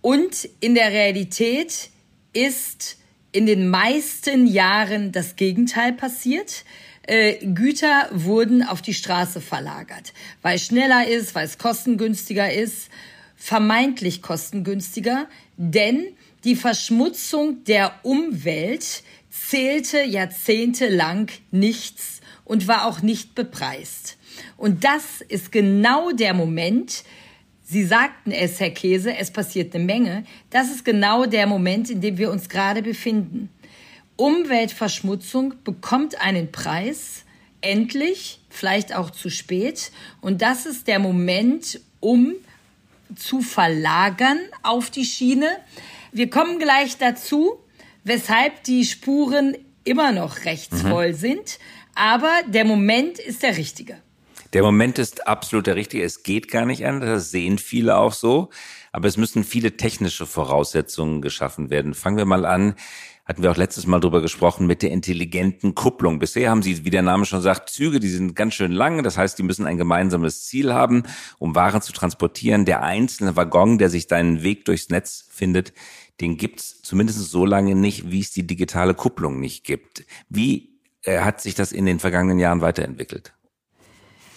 Und 0.00 0.48
in 0.60 0.74
der 0.74 0.90
Realität 0.92 1.90
ist 2.32 2.96
in 3.32 3.44
den 3.44 3.68
meisten 3.68 4.46
Jahren 4.46 5.12
das 5.12 5.36
Gegenteil 5.36 5.92
passiert. 5.92 6.64
Äh, 7.02 7.46
Güter 7.46 8.08
wurden 8.12 8.62
auf 8.62 8.80
die 8.80 8.94
Straße 8.94 9.42
verlagert, 9.42 10.14
weil 10.40 10.56
es 10.56 10.66
schneller 10.66 11.06
ist, 11.06 11.34
weil 11.34 11.44
es 11.44 11.58
kostengünstiger 11.58 12.50
ist, 12.50 12.88
vermeintlich 13.36 14.22
kostengünstiger, 14.22 15.28
denn 15.56 16.08
die 16.44 16.56
Verschmutzung 16.56 17.64
der 17.64 17.94
Umwelt 18.02 19.02
zählte 19.30 20.02
jahrzehntelang 20.02 21.30
nichts 21.50 22.20
und 22.44 22.66
war 22.66 22.86
auch 22.86 23.02
nicht 23.02 23.34
bepreist. 23.34 24.16
Und 24.56 24.84
das 24.84 25.20
ist 25.20 25.52
genau 25.52 26.12
der 26.12 26.34
Moment, 26.34 27.04
Sie 27.70 27.84
sagten 27.84 28.30
es, 28.30 28.60
Herr 28.60 28.70
Käse, 28.70 29.14
es 29.14 29.30
passiert 29.30 29.74
eine 29.74 29.84
Menge. 29.84 30.24
Das 30.48 30.70
ist 30.70 30.86
genau 30.86 31.26
der 31.26 31.46
Moment, 31.46 31.90
in 31.90 32.00
dem 32.00 32.16
wir 32.16 32.30
uns 32.30 32.48
gerade 32.48 32.80
befinden. 32.80 33.50
Umweltverschmutzung 34.16 35.52
bekommt 35.64 36.18
einen 36.18 36.50
Preis, 36.50 37.26
endlich, 37.60 38.40
vielleicht 38.48 38.94
auch 38.96 39.10
zu 39.10 39.28
spät. 39.28 39.92
Und 40.22 40.40
das 40.40 40.64
ist 40.64 40.86
der 40.86 40.98
Moment, 40.98 41.78
um 42.00 42.32
zu 43.14 43.42
verlagern 43.42 44.38
auf 44.62 44.88
die 44.88 45.04
Schiene. 45.04 45.48
Wir 46.12 46.30
kommen 46.30 46.58
gleich 46.58 46.98
dazu, 46.98 47.58
weshalb 48.04 48.64
die 48.64 48.84
Spuren 48.84 49.56
immer 49.84 50.12
noch 50.12 50.44
rechtsvoll 50.44 51.10
mhm. 51.10 51.16
sind. 51.16 51.58
Aber 51.94 52.30
der 52.46 52.64
Moment 52.64 53.18
ist 53.18 53.42
der 53.42 53.56
richtige. 53.56 54.00
Der 54.52 54.62
Moment 54.62 54.98
ist 54.98 55.26
absolut 55.26 55.66
der 55.66 55.76
richtige. 55.76 56.04
Es 56.04 56.22
geht 56.22 56.50
gar 56.50 56.64
nicht 56.64 56.86
anders. 56.86 57.08
Das 57.08 57.30
sehen 57.30 57.58
viele 57.58 57.96
auch 57.96 58.12
so. 58.12 58.50
Aber 58.92 59.08
es 59.08 59.16
müssen 59.16 59.44
viele 59.44 59.76
technische 59.76 60.24
Voraussetzungen 60.24 61.20
geschaffen 61.20 61.70
werden. 61.70 61.94
Fangen 61.94 62.16
wir 62.16 62.24
mal 62.24 62.46
an. 62.46 62.74
Hatten 63.28 63.42
wir 63.42 63.50
auch 63.50 63.58
letztes 63.58 63.86
Mal 63.86 64.00
drüber 64.00 64.22
gesprochen 64.22 64.66
mit 64.66 64.80
der 64.80 64.90
intelligenten 64.90 65.74
Kupplung. 65.74 66.18
Bisher 66.18 66.48
haben 66.48 66.62
sie, 66.62 66.86
wie 66.86 66.90
der 66.90 67.02
Name 67.02 67.26
schon 67.26 67.42
sagt, 67.42 67.68
Züge, 67.68 68.00
die 68.00 68.08
sind 68.08 68.34
ganz 68.34 68.54
schön 68.54 68.72
lang. 68.72 69.02
Das 69.02 69.18
heißt, 69.18 69.38
die 69.38 69.42
müssen 69.42 69.66
ein 69.66 69.76
gemeinsames 69.76 70.46
Ziel 70.46 70.72
haben, 70.72 71.02
um 71.38 71.54
Waren 71.54 71.82
zu 71.82 71.92
transportieren. 71.92 72.64
Der 72.64 72.82
einzelne 72.82 73.36
Waggon, 73.36 73.76
der 73.76 73.90
sich 73.90 74.06
deinen 74.06 74.42
Weg 74.42 74.64
durchs 74.64 74.88
Netz 74.88 75.28
findet, 75.30 75.74
den 76.22 76.38
gibt's 76.38 76.80
zumindest 76.80 77.30
so 77.30 77.44
lange 77.44 77.74
nicht, 77.74 78.10
wie 78.10 78.20
es 78.20 78.30
die 78.30 78.46
digitale 78.46 78.94
Kupplung 78.94 79.40
nicht 79.40 79.62
gibt. 79.62 80.06
Wie 80.30 80.80
äh, 81.02 81.20
hat 81.20 81.42
sich 81.42 81.54
das 81.54 81.70
in 81.70 81.84
den 81.84 81.98
vergangenen 81.98 82.38
Jahren 82.38 82.62
weiterentwickelt? 82.62 83.34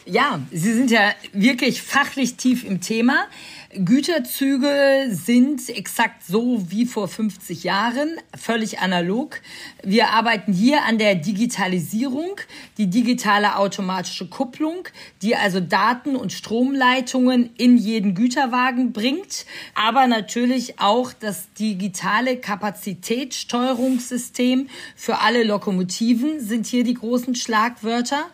Ja, 0.05 0.39
Sie 0.51 0.73
sind 0.73 0.89
ja 0.89 1.13
wirklich 1.31 1.83
fachlich 1.83 2.35
tief 2.35 2.63
im 2.63 2.81
Thema. 2.81 3.27
Güterzüge 3.75 5.09
sind 5.11 5.69
exakt 5.69 6.25
so 6.25 6.71
wie 6.71 6.87
vor 6.87 7.07
50 7.07 7.63
Jahren, 7.63 8.17
völlig 8.35 8.79
analog. 8.79 9.39
Wir 9.83 10.09
arbeiten 10.09 10.53
hier 10.53 10.85
an 10.85 10.97
der 10.97 11.13
Digitalisierung, 11.13 12.37
die 12.79 12.87
digitale 12.87 13.57
automatische 13.57 14.27
Kupplung, 14.27 14.87
die 15.21 15.35
also 15.35 15.59
Daten 15.59 16.15
und 16.15 16.33
Stromleitungen 16.33 17.51
in 17.57 17.77
jeden 17.77 18.15
Güterwagen 18.15 18.93
bringt, 18.93 19.45
aber 19.75 20.07
natürlich 20.07 20.79
auch 20.79 21.13
das 21.13 21.53
digitale 21.53 22.37
Kapazitätssteuerungssystem 22.37 24.67
für 24.95 25.19
alle 25.19 25.43
Lokomotiven 25.43 26.39
sind 26.39 26.65
hier 26.65 26.83
die 26.83 26.95
großen 26.95 27.35
Schlagwörter. 27.35 28.25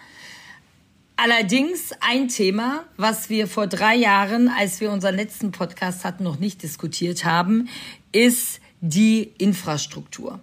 Allerdings 1.19 1.93
ein 1.99 2.27
Thema, 2.27 2.85
was 2.95 3.31
wir 3.31 3.47
vor 3.47 3.65
drei 3.65 3.95
Jahren, 3.95 4.49
als 4.49 4.79
wir 4.81 4.91
unseren 4.91 5.15
letzten 5.15 5.51
Podcast 5.51 6.05
hatten, 6.05 6.23
noch 6.23 6.37
nicht 6.37 6.61
diskutiert 6.61 7.25
haben, 7.25 7.69
ist 8.11 8.61
die 8.81 9.33
Infrastruktur. 9.39 10.39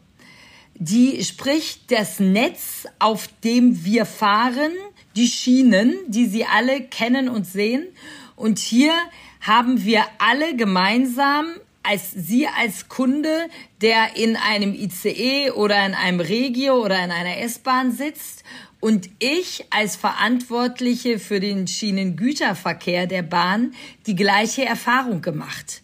Die 0.74 1.22
spricht 1.22 1.92
das 1.92 2.18
Netz, 2.18 2.88
auf 2.98 3.28
dem 3.44 3.84
wir 3.84 4.04
fahren, 4.04 4.72
die 5.14 5.28
Schienen, 5.28 5.94
die 6.08 6.26
Sie 6.26 6.44
alle 6.44 6.82
kennen 6.82 7.28
und 7.28 7.46
sehen. 7.46 7.86
Und 8.34 8.58
hier 8.58 8.92
haben 9.40 9.84
wir 9.84 10.02
alle 10.18 10.56
gemeinsam 10.56 11.46
als 11.84 12.10
Sie 12.10 12.48
als 12.48 12.88
Kunde, 12.88 13.48
der 13.80 14.16
in 14.16 14.36
einem 14.36 14.74
ICE 14.74 15.52
oder 15.52 15.86
in 15.86 15.94
einem 15.94 16.18
Regio 16.18 16.82
oder 16.82 17.04
in 17.04 17.12
einer 17.12 17.38
S-Bahn 17.38 17.92
sitzt 17.92 18.42
und 18.84 19.08
ich 19.18 19.64
als 19.70 19.96
Verantwortliche 19.96 21.18
für 21.18 21.40
den 21.40 21.66
Schienengüterverkehr 21.66 23.06
der 23.06 23.22
Bahn 23.22 23.72
die 24.06 24.14
gleiche 24.14 24.66
Erfahrung 24.66 25.22
gemacht. 25.22 25.80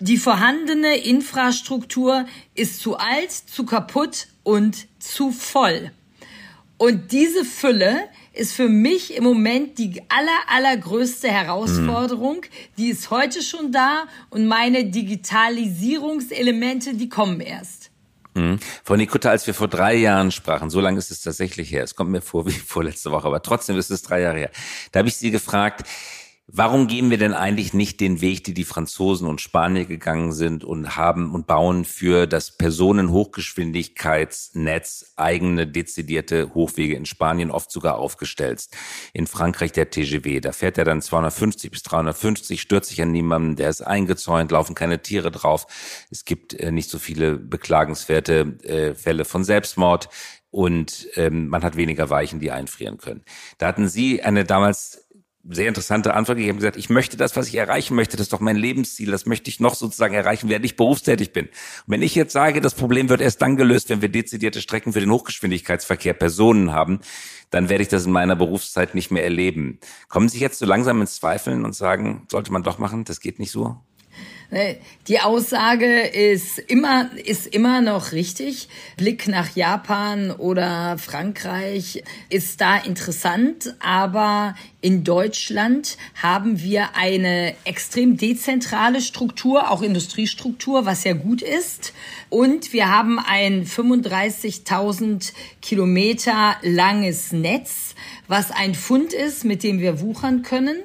Die 0.00 0.18
vorhandene 0.18 0.98
Infrastruktur 0.98 2.26
ist 2.54 2.80
zu 2.80 2.98
alt, 2.98 3.32
zu 3.32 3.64
kaputt 3.64 4.26
und 4.42 4.88
zu 4.98 5.30
voll. 5.30 5.90
Und 6.76 7.12
diese 7.12 7.46
Fülle 7.46 8.10
ist 8.34 8.52
für 8.52 8.68
mich 8.68 9.16
im 9.16 9.24
Moment 9.24 9.78
die 9.78 10.02
aller, 10.10 10.38
allergrößte 10.48 11.28
Herausforderung. 11.28 12.42
Die 12.76 12.90
ist 12.90 13.10
heute 13.10 13.40
schon 13.40 13.72
da 13.72 14.06
und 14.28 14.46
meine 14.46 14.84
Digitalisierungselemente, 14.84 16.92
die 16.92 17.08
kommen 17.08 17.40
erst. 17.40 17.77
Mhm. 18.38 18.58
Frau 18.84 18.96
Nikutta, 18.96 19.30
als 19.30 19.46
wir 19.46 19.54
vor 19.54 19.68
drei 19.68 19.94
Jahren 19.94 20.30
sprachen, 20.30 20.70
so 20.70 20.80
lange 20.80 20.98
ist 20.98 21.10
es 21.10 21.20
tatsächlich 21.20 21.72
her, 21.72 21.82
es 21.82 21.94
kommt 21.94 22.10
mir 22.10 22.20
vor 22.20 22.46
wie 22.46 22.50
vorletzte 22.66 23.10
Woche, 23.10 23.26
aber 23.26 23.42
trotzdem 23.42 23.76
ist 23.76 23.90
es 23.90 24.02
drei 24.02 24.20
Jahre 24.20 24.38
her, 24.38 24.50
da 24.92 25.00
habe 25.00 25.08
ich 25.08 25.16
Sie 25.16 25.30
gefragt, 25.30 25.86
Warum 26.50 26.86
gehen 26.86 27.10
wir 27.10 27.18
denn 27.18 27.34
eigentlich 27.34 27.74
nicht 27.74 28.00
den 28.00 28.22
Weg, 28.22 28.42
die 28.42 28.54
die 28.54 28.64
Franzosen 28.64 29.28
und 29.28 29.42
Spanier 29.42 29.84
gegangen 29.84 30.32
sind 30.32 30.64
und 30.64 30.96
haben 30.96 31.34
und 31.34 31.46
bauen 31.46 31.84
für 31.84 32.26
das 32.26 32.56
Personenhochgeschwindigkeitsnetz 32.56 35.12
eigene 35.16 35.66
dezidierte 35.66 36.54
Hochwege 36.54 36.96
in 36.96 37.04
Spanien 37.04 37.50
oft 37.50 37.70
sogar 37.70 37.98
aufgestellt? 37.98 38.66
In 39.12 39.26
Frankreich 39.26 39.72
der 39.72 39.90
TGV, 39.90 40.40
da 40.40 40.52
fährt 40.52 40.78
er 40.78 40.86
dann 40.86 41.02
250 41.02 41.70
bis 41.70 41.82
350, 41.82 42.62
stürzt 42.62 42.88
sich 42.88 43.02
an 43.02 43.12
niemanden, 43.12 43.56
der 43.56 43.68
ist 43.68 43.82
eingezäunt, 43.82 44.50
laufen 44.50 44.74
keine 44.74 45.02
Tiere 45.02 45.30
drauf. 45.30 45.66
Es 46.10 46.24
gibt 46.24 46.54
äh, 46.54 46.72
nicht 46.72 46.88
so 46.88 46.98
viele 46.98 47.36
beklagenswerte 47.36 48.56
äh, 48.62 48.94
Fälle 48.94 49.26
von 49.26 49.44
Selbstmord 49.44 50.08
und 50.50 51.08
ähm, 51.16 51.48
man 51.48 51.62
hat 51.62 51.76
weniger 51.76 52.08
Weichen, 52.08 52.40
die 52.40 52.50
einfrieren 52.50 52.96
können. 52.96 53.22
Da 53.58 53.66
hatten 53.66 53.86
Sie 53.86 54.22
eine 54.22 54.44
damals 54.44 55.07
sehr 55.50 55.68
interessante 55.68 56.14
Antwort 56.14 56.38
gegeben, 56.38 56.58
gesagt, 56.58 56.76
ich 56.76 56.90
möchte 56.90 57.16
das, 57.16 57.36
was 57.36 57.48
ich 57.48 57.54
erreichen 57.54 57.94
möchte, 57.94 58.16
das 58.16 58.26
ist 58.26 58.32
doch 58.32 58.40
mein 58.40 58.56
Lebensziel, 58.56 59.10
das 59.10 59.26
möchte 59.26 59.48
ich 59.48 59.60
noch 59.60 59.74
sozusagen 59.74 60.14
erreichen, 60.14 60.48
während 60.48 60.64
ich 60.64 60.76
berufstätig 60.76 61.32
bin. 61.32 61.46
Und 61.46 61.52
wenn 61.86 62.02
ich 62.02 62.14
jetzt 62.14 62.32
sage, 62.32 62.60
das 62.60 62.74
Problem 62.74 63.08
wird 63.08 63.20
erst 63.20 63.40
dann 63.40 63.56
gelöst, 63.56 63.88
wenn 63.88 64.02
wir 64.02 64.08
dezidierte 64.08 64.60
Strecken 64.60 64.92
für 64.92 65.00
den 65.00 65.10
Hochgeschwindigkeitsverkehr 65.10 66.14
Personen 66.14 66.72
haben, 66.72 67.00
dann 67.50 67.68
werde 67.68 67.82
ich 67.82 67.88
das 67.88 68.04
in 68.04 68.12
meiner 68.12 68.36
Berufszeit 68.36 68.94
nicht 68.94 69.10
mehr 69.10 69.24
erleben. 69.24 69.78
Kommen 70.08 70.28
Sie 70.28 70.38
jetzt 70.38 70.58
so 70.58 70.66
langsam 70.66 71.00
ins 71.00 71.16
Zweifeln 71.16 71.64
und 71.64 71.74
sagen, 71.74 72.26
sollte 72.30 72.52
man 72.52 72.62
doch 72.62 72.78
machen, 72.78 73.04
das 73.04 73.20
geht 73.20 73.38
nicht 73.38 73.50
so? 73.50 73.80
Ne, 74.50 74.78
die 75.08 75.20
Aussage 75.20 76.00
ist 76.06 76.58
immer, 76.58 77.10
ist 77.22 77.46
immer 77.48 77.82
noch 77.82 78.12
richtig. 78.12 78.68
Blick 78.96 79.28
nach 79.28 79.54
Japan 79.54 80.30
oder 80.30 80.96
Frankreich 80.96 82.02
ist 82.30 82.58
da 82.62 82.78
interessant, 82.78 83.74
aber 83.78 84.54
in 84.80 85.04
Deutschland 85.04 85.98
haben 86.14 86.62
wir 86.62 86.96
eine 86.96 87.54
extrem 87.64 88.16
dezentrale 88.16 89.02
Struktur, 89.02 89.70
auch 89.70 89.82
Industriestruktur, 89.82 90.86
was 90.86 91.04
ja 91.04 91.12
gut 91.12 91.42
ist. 91.42 91.92
Und 92.30 92.72
wir 92.72 92.88
haben 92.88 93.18
ein 93.18 93.66
35.000 93.66 95.34
Kilometer 95.60 96.56
langes 96.62 97.32
Netz, 97.32 97.94
was 98.28 98.50
ein 98.50 98.74
Fund 98.74 99.12
ist, 99.12 99.44
mit 99.44 99.62
dem 99.62 99.78
wir 99.80 100.00
wuchern 100.00 100.40
können. 100.40 100.78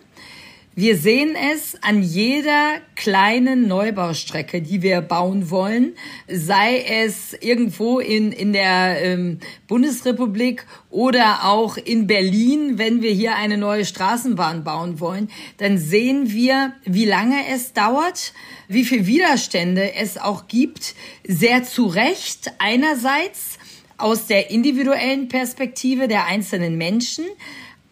Wir 0.76 0.98
sehen 0.98 1.36
es 1.54 1.78
an 1.84 2.02
jeder 2.02 2.80
kleinen 2.96 3.68
Neubaustrecke, 3.68 4.60
die 4.60 4.82
wir 4.82 5.02
bauen 5.02 5.52
wollen, 5.52 5.94
sei 6.28 6.80
es 6.82 7.34
irgendwo 7.40 8.00
in, 8.00 8.32
in 8.32 8.54
der 8.54 9.00
ähm, 9.04 9.38
Bundesrepublik 9.68 10.66
oder 10.90 11.44
auch 11.44 11.78
in 11.78 12.08
Berlin, 12.08 12.80
wenn 12.80 13.04
wir 13.04 13.12
hier 13.12 13.36
eine 13.36 13.60
neue 13.60 13.86
Straßenbahn 13.86 14.64
bauen 14.64 15.00
wollen, 15.00 15.30
dann 15.58 15.78
sehen 15.78 16.32
wir, 16.32 16.74
wie 16.86 17.06
lange 17.06 17.48
es 17.54 17.74
dauert, 17.74 18.34
wie 18.68 18.84
viel 18.84 19.06
Widerstände 19.06 19.94
es 19.94 20.18
auch 20.18 20.48
gibt, 20.48 20.96
sehr 21.24 21.64
zu 21.64 21.86
Recht 21.86 22.52
einerseits 22.58 23.60
aus 23.98 24.26
der 24.26 24.50
individuellen 24.50 25.28
Perspektive 25.28 26.08
der 26.08 26.26
einzelnen 26.26 26.80
Menschen, 26.80 27.26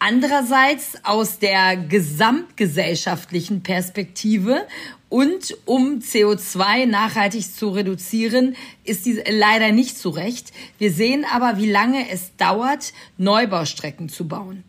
Andererseits 0.04 0.96
aus 1.04 1.38
der 1.38 1.76
gesamtgesellschaftlichen 1.76 3.62
Perspektive 3.62 4.66
und 5.08 5.56
um 5.64 6.00
CO2 6.00 6.86
nachhaltig 6.86 7.54
zu 7.54 7.68
reduzieren, 7.68 8.56
ist 8.82 9.06
dies 9.06 9.20
leider 9.30 9.70
nicht 9.70 9.96
so 9.96 10.10
recht. 10.10 10.50
Wir 10.78 10.90
sehen 10.90 11.24
aber, 11.32 11.56
wie 11.56 11.70
lange 11.70 12.10
es 12.10 12.34
dauert, 12.36 12.92
Neubaustrecken 13.16 14.08
zu 14.08 14.26
bauen. 14.26 14.64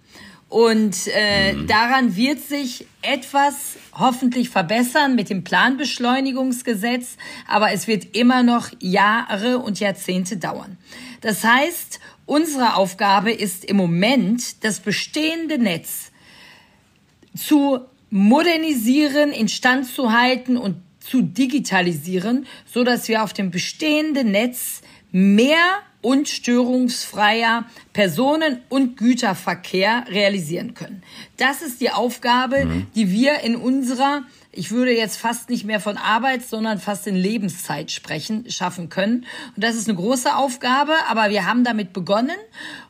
Und 0.50 1.08
äh, 1.08 1.54
mhm. 1.54 1.66
daran 1.66 2.16
wird 2.16 2.40
sich 2.40 2.86
etwas 3.02 3.78
hoffentlich 3.94 4.52
verbessern 4.52 5.16
mit 5.16 5.32
dem 5.32 5.44
Planbeschleunigungsgesetz, 5.44 7.18
aber 7.48 7.72
es 7.72 7.88
wird 7.88 8.16
immer 8.16 8.44
noch 8.44 8.70
Jahre 8.80 9.58
und 9.58 9.80
Jahrzehnte 9.80 10.38
dauern. 10.38 10.78
Das 11.22 11.44
heißt, 11.44 12.00
Unsere 12.26 12.76
Aufgabe 12.76 13.32
ist 13.32 13.66
im 13.66 13.78
Moment, 13.78 14.64
das 14.64 14.80
bestehende 14.80 15.58
Netz 15.58 16.12
zu 17.36 17.80
modernisieren, 18.10 19.32
instand 19.32 19.88
zu 19.88 20.12
halten 20.12 20.58
und 20.58 20.78
zu 21.00 21.22
digitalisieren, 21.22 22.46
so 22.66 22.84
dass 22.84 23.08
wir 23.08 23.24
auf 23.24 23.34
dem 23.34 23.52
bestehenden 23.52 24.32
Netz 24.32 24.82
mehr 25.12 25.80
und 26.02 26.30
störungsfreier 26.30 27.66
Personen- 27.94 28.60
und 28.70 28.98
Güterverkehr 28.98 30.06
realisieren 30.10 30.74
können. 30.74 31.02
Das 31.38 31.62
ist 31.62 31.82
die 31.82 31.92
Aufgabe, 31.92 32.66
mhm. 32.66 32.88
die 32.94 33.12
wir 33.12 33.40
in 33.40 33.56
unserer 33.56 34.24
ich 34.54 34.72
würde 34.72 34.96
jetzt 34.96 35.18
fast 35.18 35.50
nicht 35.50 35.66
mehr 35.66 35.80
von 35.80 35.98
Arbeit, 35.98 36.44
sondern 36.44 36.80
fast 36.80 37.08
in 37.08 37.16
Lebenszeit 37.16 37.92
sprechen, 37.92 38.50
schaffen 38.50 38.90
können. 38.90 39.26
Und 39.56 39.64
das 39.64 39.76
ist 39.76 39.90
eine 39.90 39.98
große 39.98 40.36
Aufgabe, 40.36 40.94
aber 41.10 41.30
wir 41.30 41.46
haben 41.46 41.64
damit 41.64 41.92
begonnen. 41.92 42.38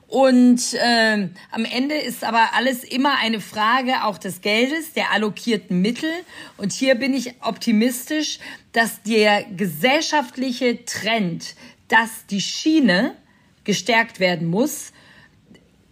Und 0.08 0.74
äh, 0.74 1.29
am 1.51 1.65
Ende 1.65 1.96
ist 1.96 2.24
aber 2.24 2.50
alles 2.53 2.84
immer 2.84 3.17
eine 3.20 3.39
Frage 3.39 4.03
auch 4.03 4.17
des 4.17 4.41
Geldes, 4.41 4.93
der 4.93 5.12
allokierten 5.12 5.82
Mittel. 5.82 6.12
Und 6.58 6.74
hier 6.74 6.96
bin 6.96 7.13
ich 7.13 7.34
optimistisch, 7.41 8.39
dass 8.74 9.01
der 9.01 9.43
gesellschaftliche 9.43 10.86
Trend, 10.86 11.55
dass 11.88 12.27
die 12.29 12.41
Schiene 12.41 13.15
gestärkt 13.63 14.20
werden 14.20 14.50
muss, 14.50 14.91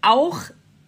auch 0.01 0.41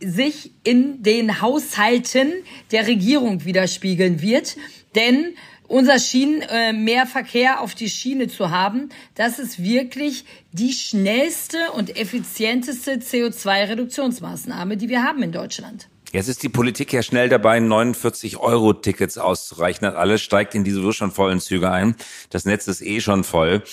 sich 0.05 0.51
in 0.63 1.01
den 1.03 1.41
Haushalten 1.41 2.31
der 2.71 2.87
Regierung 2.87 3.45
widerspiegeln 3.45 4.21
wird. 4.21 4.57
Denn 4.95 5.35
unser 5.67 5.99
Schienen, 5.99 6.41
äh, 6.41 6.73
mehr 6.73 7.05
Verkehr 7.07 7.61
auf 7.61 7.73
die 7.73 7.89
Schiene 7.89 8.27
zu 8.27 8.51
haben, 8.51 8.89
das 9.15 9.39
ist 9.39 9.63
wirklich 9.63 10.25
die 10.51 10.73
schnellste 10.73 11.71
und 11.75 11.97
effizienteste 11.97 12.97
CO2-Reduktionsmaßnahme, 12.97 14.77
die 14.77 14.89
wir 14.89 15.03
haben 15.03 15.23
in 15.23 15.31
Deutschland. 15.31 15.87
Jetzt 16.13 16.27
ist 16.27 16.43
die 16.43 16.49
Politik 16.49 16.93
ja 16.93 17.01
schnell 17.01 17.27
dabei, 17.27 17.57
49-Euro-Tickets 17.57 19.17
auszurechnen. 19.17 19.95
Alles 19.95 20.21
steigt 20.21 20.53
in 20.53 20.63
die 20.63 20.69
sowieso 20.69 20.91
schon 20.91 21.09
vollen 21.09 21.39
Züge 21.39 21.71
ein. 21.71 21.95
Das 22.29 22.45
Netz 22.45 22.67
ist 22.67 22.83
eh 22.83 23.01
schon 23.01 23.23
voll. 23.23 23.63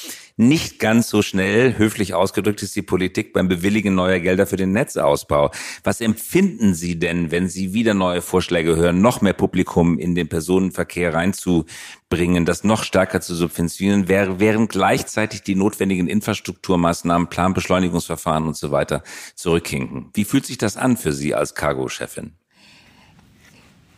Nicht 0.40 0.78
ganz 0.78 1.10
so 1.10 1.20
schnell, 1.20 1.76
höflich 1.76 2.14
ausgedrückt, 2.14 2.62
ist 2.62 2.74
die 2.74 2.80
Politik 2.80 3.34
beim 3.34 3.46
Bewilligen 3.46 3.94
neuer 3.94 4.20
Gelder 4.20 4.46
für 4.46 4.56
den 4.56 4.72
Netzausbau. 4.72 5.50
Was 5.84 6.00
empfinden 6.00 6.72
Sie 6.72 6.98
denn, 6.98 7.30
wenn 7.30 7.50
Sie 7.50 7.74
wieder 7.74 7.92
neue 7.92 8.22
Vorschläge 8.22 8.74
hören, 8.74 9.02
noch 9.02 9.20
mehr 9.20 9.34
Publikum 9.34 9.98
in 9.98 10.14
den 10.14 10.30
Personenverkehr 10.30 11.12
reinzubringen, 11.12 12.46
das 12.46 12.64
noch 12.64 12.84
stärker 12.84 13.20
zu 13.20 13.34
subventionieren, 13.34 14.08
während 14.08 14.70
gleichzeitig 14.70 15.42
die 15.42 15.56
notwendigen 15.56 16.08
Infrastrukturmaßnahmen, 16.08 17.28
Planbeschleunigungsverfahren 17.28 18.46
und 18.46 18.56
so 18.56 18.70
weiter 18.70 19.02
zurückhinken? 19.34 20.08
Wie 20.14 20.24
fühlt 20.24 20.46
sich 20.46 20.56
das 20.56 20.78
an 20.78 20.96
für 20.96 21.12
Sie 21.12 21.34
als 21.34 21.54
Cargo-Chefin? 21.54 22.39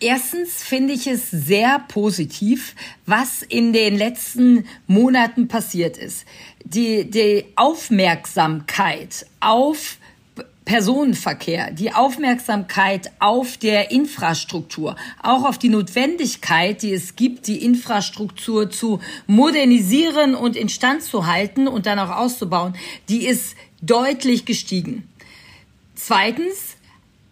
Erstens 0.02 0.64
finde 0.64 0.94
ich 0.94 1.06
es 1.06 1.30
sehr 1.30 1.78
positiv, 1.86 2.74
was 3.06 3.42
in 3.42 3.72
den 3.72 3.96
letzten 3.96 4.66
Monaten 4.88 5.46
passiert 5.46 5.96
ist. 5.96 6.24
Die, 6.64 7.08
die 7.08 7.44
Aufmerksamkeit 7.54 9.26
auf 9.38 9.98
Personenverkehr, 10.64 11.70
die 11.70 11.92
Aufmerksamkeit 11.92 13.12
auf 13.20 13.58
der 13.58 13.92
Infrastruktur, 13.92 14.96
auch 15.22 15.44
auf 15.44 15.58
die 15.58 15.68
Notwendigkeit, 15.68 16.82
die 16.82 16.94
es 16.94 17.14
gibt, 17.14 17.46
die 17.46 17.64
Infrastruktur 17.64 18.70
zu 18.70 18.98
modernisieren 19.28 20.34
und 20.34 20.56
instand 20.56 21.04
zu 21.04 21.28
halten 21.28 21.68
und 21.68 21.86
dann 21.86 22.00
auch 22.00 22.10
auszubauen, 22.10 22.74
die 23.08 23.24
ist 23.24 23.54
deutlich 23.80 24.46
gestiegen. 24.46 25.08
Zweitens 25.94 26.76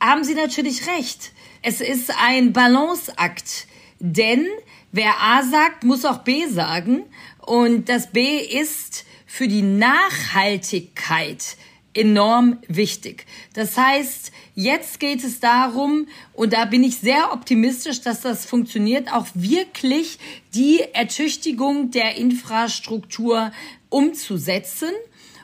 haben 0.00 0.22
Sie 0.22 0.34
natürlich 0.34 0.86
recht. 0.86 1.32
Es 1.62 1.82
ist 1.82 2.10
ein 2.18 2.52
Balanceakt, 2.52 3.66
denn 3.98 4.46
wer 4.92 5.20
A 5.20 5.42
sagt, 5.42 5.84
muss 5.84 6.06
auch 6.06 6.18
B 6.18 6.46
sagen. 6.46 7.02
Und 7.38 7.88
das 7.88 8.10
B 8.10 8.38
ist 8.38 9.04
für 9.26 9.46
die 9.46 9.62
Nachhaltigkeit 9.62 11.56
enorm 11.92 12.58
wichtig. 12.68 13.26
Das 13.52 13.76
heißt, 13.76 14.32
jetzt 14.54 15.00
geht 15.00 15.22
es 15.22 15.40
darum, 15.40 16.06
und 16.32 16.52
da 16.52 16.64
bin 16.64 16.82
ich 16.82 16.96
sehr 16.98 17.32
optimistisch, 17.32 18.00
dass 18.00 18.22
das 18.22 18.46
funktioniert, 18.46 19.12
auch 19.12 19.26
wirklich 19.34 20.18
die 20.54 20.80
Ertüchtigung 20.92 21.90
der 21.90 22.16
Infrastruktur 22.16 23.52
umzusetzen. 23.88 24.90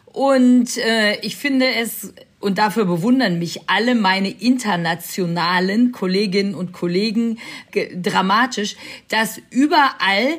Und 0.06 0.78
äh, 0.78 1.20
ich 1.20 1.36
finde 1.36 1.66
es 1.74 2.14
und 2.46 2.58
dafür 2.58 2.84
bewundern 2.84 3.40
mich 3.40 3.68
alle 3.68 3.96
meine 3.96 4.30
internationalen 4.30 5.90
Kolleginnen 5.90 6.54
und 6.54 6.72
Kollegen 6.72 7.40
dramatisch, 7.72 8.76
dass 9.08 9.40
überall 9.50 10.38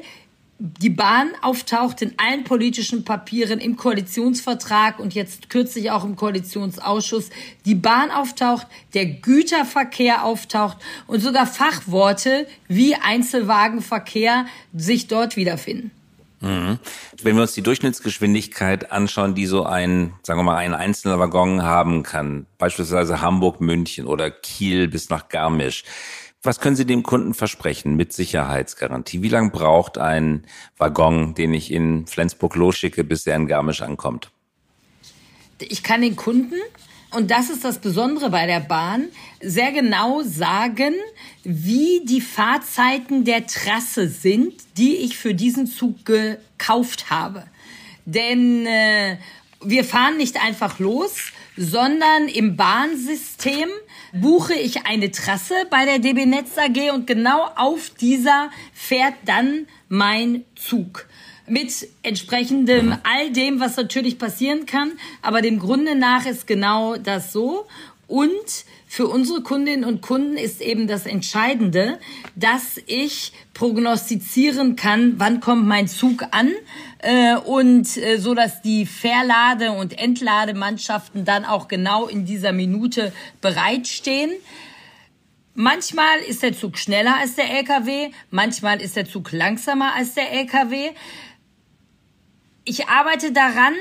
die 0.58 0.90
Bahn 0.90 1.32
auftaucht 1.42 2.02
in 2.02 2.14
allen 2.16 2.46
politischen 2.46 3.04
Papieren, 3.04 3.60
im 3.60 3.76
Koalitionsvertrag 3.76 5.00
und 5.00 5.16
jetzt 5.16 5.50
kürzlich 5.50 5.92
auch 5.92 6.06
im 6.06 6.16
Koalitionsausschuss, 6.16 7.30
die 7.66 7.76
Bahn 7.76 8.10
auftaucht, 8.10 8.68
der 8.94 9.06
Güterverkehr 9.06 10.24
auftaucht 10.24 10.78
und 11.08 11.20
sogar 11.20 11.46
Fachworte 11.46 12.48
wie 12.70 12.96
Einzelwagenverkehr 12.96 14.46
sich 14.74 15.08
dort 15.08 15.36
wiederfinden. 15.36 15.92
Mhm. 16.40 16.80
Wenn 17.22 17.36
wir 17.36 17.42
uns 17.42 17.54
die 17.54 17.64
Durchschnittsgeschwindigkeit 17.64 18.92
anschauen, 18.92 19.34
die 19.34 19.48
so 19.48 19.64
ein, 19.64 20.14
sagen 20.24 20.40
wir 20.40 20.44
mal, 20.44 20.58
ein 20.58 20.74
einzelner 20.74 21.20
Waggon 21.20 21.64
haben 21.64 22.04
kann, 22.04 22.46
beispielsweise 22.58 23.22
Hamburg, 23.22 23.60
München 23.60 24.06
oder 24.06 24.30
Kiel 24.30 24.88
bis 24.88 25.10
nach 25.10 25.30
Garmisch, 25.30 25.84
was 26.44 26.60
können 26.60 26.76
Sie 26.76 26.86
dem 26.86 27.04
Kunden 27.04 27.34
versprechen 27.34 27.96
mit 27.96 28.14
Sicherheitsgarantie? 28.14 29.22
Wie 29.24 29.30
lange 29.30 29.50
braucht 29.50 29.98
ein 29.98 30.46
Waggon, 30.78 31.34
den 31.34 31.54
ich 31.54 31.72
in 31.72 32.06
Flensburg 32.06 32.56
losschicke, 32.56 33.04
bis 33.04 33.26
er 33.26 33.36
in 33.36 33.48
Garmisch 33.48 33.82
ankommt? 33.82 34.32
Ich 35.60 35.82
kann 35.82 36.02
den 36.02 36.16
Kunden, 36.16 36.54
und 37.12 37.32
das 37.32 37.50
ist 37.50 37.64
das 37.64 37.80
Besondere 37.80 38.30
bei 38.30 38.46
der 38.46 38.60
Bahn, 38.60 39.08
sehr 39.42 39.72
genau 39.72 40.24
sagen, 40.24 40.94
wie 41.44 42.02
die 42.04 42.22
Fahrzeiten 42.22 43.24
der 43.24 43.48
Trasse 43.48 44.10
sind, 44.10 44.54
die 44.78 44.98
ich 44.98 45.18
für 45.18 45.34
diesen 45.34 45.68
Zug 45.68 46.06
gekauft 46.06 47.10
habe. 47.10 47.44
Denn 48.06 48.66
äh, 48.66 49.18
wir 49.64 49.84
fahren 49.84 50.18
nicht 50.18 50.44
einfach 50.44 50.80
los, 50.80 51.32
sondern 51.56 52.28
im 52.28 52.56
Bahnsystem 52.56 53.70
buche 54.14 54.54
ich 54.54 54.86
eine 54.86 55.12
Trasse 55.12 55.56
bei 55.70 55.86
der 55.86 56.00
DB 56.00 56.26
Netz 56.26 56.58
AG 56.58 56.94
und 56.94 57.08
genau 57.08 57.48
auf 57.56 57.90
dieser 57.90 58.52
fährt 58.74 59.16
dann 59.26 59.68
mein 59.90 60.46
Zug 60.56 61.08
mit 61.48 61.88
entsprechendem 62.04 62.88
mhm. 62.88 62.98
all 63.04 63.32
dem, 63.32 63.60
was 63.60 63.78
natürlich 63.78 64.20
passieren 64.20 64.66
kann. 64.66 64.92
Aber 65.22 65.42
dem 65.42 65.60
Grunde 65.60 65.96
nach 65.96 66.26
ist 66.26 66.48
genau 66.48 66.98
das 66.98 67.32
so. 67.32 67.66
Und 68.08 68.66
für 68.88 69.08
unsere 69.08 69.42
Kundinnen 69.42 69.84
und 69.84 70.02
Kunden 70.02 70.38
ist 70.38 70.62
eben 70.62 70.88
das 70.88 71.06
Entscheidende, 71.06 72.00
dass 72.36 72.80
ich 72.86 73.34
prognostizieren 73.54 74.78
kann, 74.78 75.16
wann 75.18 75.42
kommt 75.42 75.68
mein 75.68 75.90
Zug 75.90 76.24
an 76.32 76.52
äh, 77.00 77.36
und 77.36 77.98
äh, 77.98 78.18
so, 78.18 78.34
dass 78.34 78.62
die 78.62 78.86
Verlade- 78.86 79.74
und 79.74 80.00
Entlademannschaften 80.00 81.26
dann 81.26 81.44
auch 81.44 81.68
genau 81.68 82.08
in 82.08 82.26
dieser 82.26 82.54
Minute 82.54 83.12
bereitstehen. 83.42 84.32
Manchmal 85.54 86.20
ist 86.28 86.44
der 86.44 86.54
Zug 86.54 86.78
schneller 86.78 87.16
als 87.20 87.36
der 87.36 87.50
LKW, 87.50 88.12
manchmal 88.30 88.80
ist 88.80 88.96
der 88.96 89.06
Zug 89.06 89.32
langsamer 89.32 89.96
als 89.96 90.14
der 90.14 90.32
LKW. 90.32 90.92
Ich 92.70 92.90
arbeite 92.90 93.32
daran, 93.32 93.76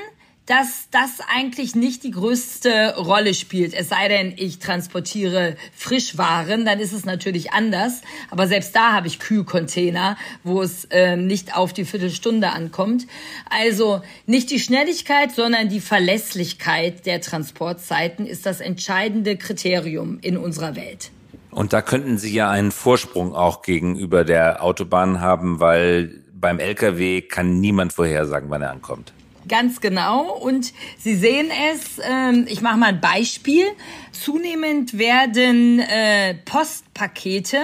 dass 0.47 0.87
das 0.93 1.19
eigentlich 1.35 1.75
nicht 1.75 2.05
die 2.05 2.13
größte 2.13 2.95
Rolle 2.97 3.35
spielt. 3.35 3.75
Es 3.75 3.89
sei 3.89 4.07
denn, 4.07 4.33
ich 4.37 4.61
transportiere 4.61 5.57
Frischwaren, 5.75 6.65
dann 6.65 6.79
ist 6.79 6.93
es 6.93 7.05
natürlich 7.05 7.53
anders. 7.53 8.03
Aber 8.31 8.47
selbst 8.47 8.77
da 8.77 8.93
habe 8.93 9.09
ich 9.09 9.19
Kühlcontainer, 9.19 10.17
wo 10.45 10.63
es 10.63 10.85
äh, 10.93 11.17
nicht 11.17 11.57
auf 11.57 11.73
die 11.73 11.85
Viertelstunde 11.85 12.51
ankommt. 12.51 13.09
Also 13.51 14.03
nicht 14.27 14.53
die 14.53 14.61
Schnelligkeit, 14.61 15.33
sondern 15.33 15.69
die 15.69 15.81
Verlässlichkeit 15.81 17.07
der 17.07 17.21
Transportzeiten 17.21 18.25
ist 18.25 18.47
das 18.47 18.61
entscheidende 18.61 19.37
Kriterium 19.37 20.21
in 20.23 20.37
unserer 20.37 20.77
Welt. 20.77 21.11
Und 21.51 21.73
da 21.73 21.83
könnten 21.83 22.19
Sie 22.19 22.33
ja 22.33 22.51
einen 22.51 22.71
Vorsprung 22.71 23.35
auch 23.35 23.63
gegenüber 23.63 24.23
der 24.23 24.63
Autobahn 24.63 25.21
haben, 25.21 25.59
weil 25.59 26.23
beim 26.47 26.61
Lkw 26.61 27.23
kann 27.23 27.59
niemand 27.59 27.93
vorhersagen, 27.93 28.49
wann 28.51 28.63
er 28.63 28.71
ankommt. 28.71 29.13
Ganz 29.49 29.81
genau. 29.81 30.33
Und 30.33 30.73
Sie 30.97 31.17
sehen 31.17 31.51
es, 31.73 32.01
ähm, 32.09 32.47
ich 32.49 32.61
mache 32.63 32.77
mal 32.77 32.91
ein 32.91 33.01
Beispiel. 33.01 33.65
Zunehmend 34.13 34.97
werden 34.97 35.81
äh, 35.81 36.35
Postpakete 36.45 37.59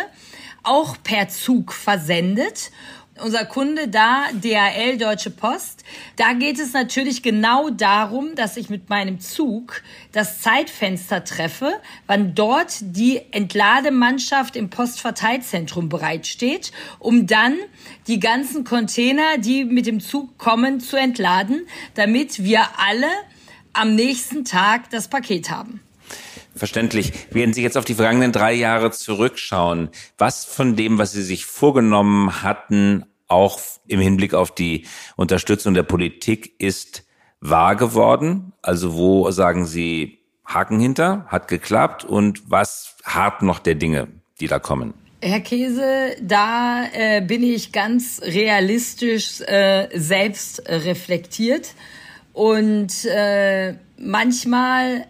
auch 0.65 0.97
per 1.01 1.29
Zug 1.29 1.73
versendet 1.73 2.73
unser 3.23 3.45
Kunde 3.45 3.89
da, 3.89 4.25
DHL 4.33 4.99
Deutsche 4.99 5.31
Post, 5.31 5.85
da 6.17 6.33
geht 6.33 6.59
es 6.59 6.73
natürlich 6.73 7.23
genau 7.23 7.71
darum, 7.71 8.35
dass 8.35 8.57
ich 8.57 8.69
mit 8.69 8.91
meinem 8.91 9.21
Zug 9.21 9.83
das 10.13 10.41
Zeitfenster 10.41 11.25
treffe, 11.25 11.73
wann 12.07 12.35
dort 12.35 12.77
die 12.81 13.21
Entlademannschaft 13.31 14.57
im 14.57 14.71
Postverteilzentrum 14.71 15.89
bereitsteht, 15.89 16.73
um 16.99 17.27
dann 17.27 17.57
die 18.07 18.21
ganzen 18.21 18.65
Container, 18.65 19.39
die 19.39 19.65
mit 19.65 19.87
dem 19.87 20.01
Zug 20.01 20.39
kommen, 20.39 20.81
zu 20.81 20.97
entladen, 20.97 21.67
damit 21.95 22.43
wir 22.43 22.63
alle 22.77 23.09
am 23.73 23.95
nächsten 23.95 24.45
Tag 24.45 24.91
das 24.91 25.09
Paket 25.09 25.51
haben. 25.51 25.81
Verständlich. 26.55 27.13
Wenn 27.31 27.55
Sie 27.55 27.63
jetzt 27.63 27.79
auf 27.79 27.87
die 27.87 27.95
vergangenen 27.95 28.33
drei 28.33 28.53
Jahre 28.53 28.91
zurückschauen, 28.91 29.89
was 30.19 30.45
von 30.45 30.77
dem, 30.77 30.99
was 30.99 31.13
Sie 31.13 31.23
sich 31.23 31.47
vorgenommen 31.47 32.43
hatten, 32.43 33.05
auch 33.33 33.59
im 33.87 34.01
Hinblick 34.01 34.35
auf 34.35 34.55
die 34.55 34.87
Unterstützung 35.17 35.75
der 35.75 35.83
Politik 35.83 36.55
ist 36.61 37.05
wahr 37.41 37.77
geworden? 37.77 38.53
Also 38.63 38.95
wo 38.95 39.31
sagen 39.31 39.67
Sie 39.67 40.19
Haken 40.45 40.79
hinter, 40.79 41.27
hat 41.29 41.49
geklappt 41.49 42.05
und 42.05 42.51
was 42.51 42.97
hart 43.05 43.43
noch 43.43 43.59
der 43.59 43.75
Dinge, 43.75 44.09
die 44.41 44.47
da 44.47 44.59
kommen? 44.59 44.95
Herr 45.21 45.41
Käse, 45.41 46.17
da 46.21 46.85
äh, 46.93 47.21
bin 47.21 47.45
ich 47.45 47.71
ganz 47.71 48.21
realistisch 48.25 49.41
äh, 49.43 49.89
selbst 49.95 50.63
reflektiert 50.69 51.75
und 52.33 53.05
äh, 53.05 53.75
manchmal 53.99 55.07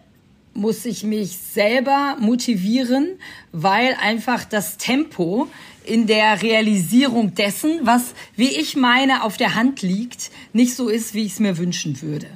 muss 0.53 0.85
ich 0.85 1.03
mich 1.03 1.37
selber 1.37 2.15
motivieren, 2.19 3.17
weil 3.51 3.95
einfach 3.99 4.45
das 4.45 4.77
Tempo 4.77 5.47
in 5.85 6.07
der 6.07 6.41
Realisierung 6.41 7.35
dessen, 7.35 7.79
was, 7.83 8.13
wie 8.35 8.49
ich 8.49 8.75
meine, 8.75 9.23
auf 9.23 9.37
der 9.37 9.55
Hand 9.55 9.81
liegt, 9.81 10.31
nicht 10.53 10.75
so 10.75 10.89
ist, 10.89 11.13
wie 11.13 11.23
ich 11.23 11.33
es 11.33 11.39
mir 11.39 11.57
wünschen 11.57 12.01
würde. 12.01 12.27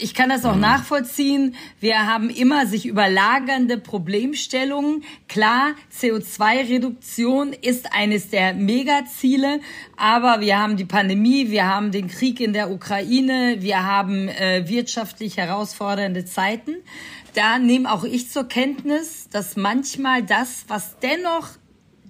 Ich 0.00 0.14
kann 0.14 0.28
das 0.28 0.44
auch 0.44 0.54
mhm. 0.54 0.60
nachvollziehen. 0.60 1.56
Wir 1.80 2.06
haben 2.06 2.30
immer 2.30 2.66
sich 2.66 2.86
überlagernde 2.86 3.78
Problemstellungen. 3.78 5.02
Klar, 5.26 5.72
CO2-Reduktion 5.92 7.52
ist 7.52 7.92
eines 7.92 8.30
der 8.30 8.54
Megaziele, 8.54 9.60
aber 9.96 10.40
wir 10.40 10.58
haben 10.60 10.76
die 10.76 10.84
Pandemie, 10.84 11.50
wir 11.50 11.66
haben 11.66 11.90
den 11.90 12.06
Krieg 12.06 12.38
in 12.38 12.52
der 12.52 12.70
Ukraine, 12.70 13.56
wir 13.58 13.84
haben 13.84 14.28
äh, 14.28 14.68
wirtschaftlich 14.68 15.36
herausfordernde 15.36 16.24
Zeiten. 16.24 16.76
Da 17.34 17.58
nehme 17.58 17.92
auch 17.92 18.04
ich 18.04 18.30
zur 18.30 18.44
Kenntnis, 18.44 19.28
dass 19.30 19.56
manchmal 19.56 20.22
das, 20.22 20.64
was 20.68 20.98
dennoch 21.00 21.48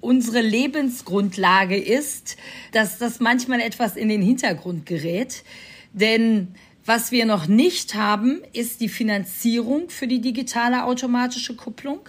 unsere 0.00 0.40
Lebensgrundlage 0.40 1.76
ist, 1.76 2.36
dass 2.72 2.98
das 2.98 3.20
manchmal 3.20 3.60
etwas 3.60 3.96
in 3.96 4.08
den 4.08 4.22
Hintergrund 4.22 4.86
gerät. 4.86 5.44
Denn 5.92 6.54
was 6.84 7.12
wir 7.12 7.26
noch 7.26 7.46
nicht 7.46 7.94
haben, 7.94 8.40
ist 8.52 8.80
die 8.80 8.88
Finanzierung 8.88 9.90
für 9.90 10.06
die 10.06 10.20
digitale 10.20 10.84
automatische 10.84 11.54
Kupplung. 11.54 12.00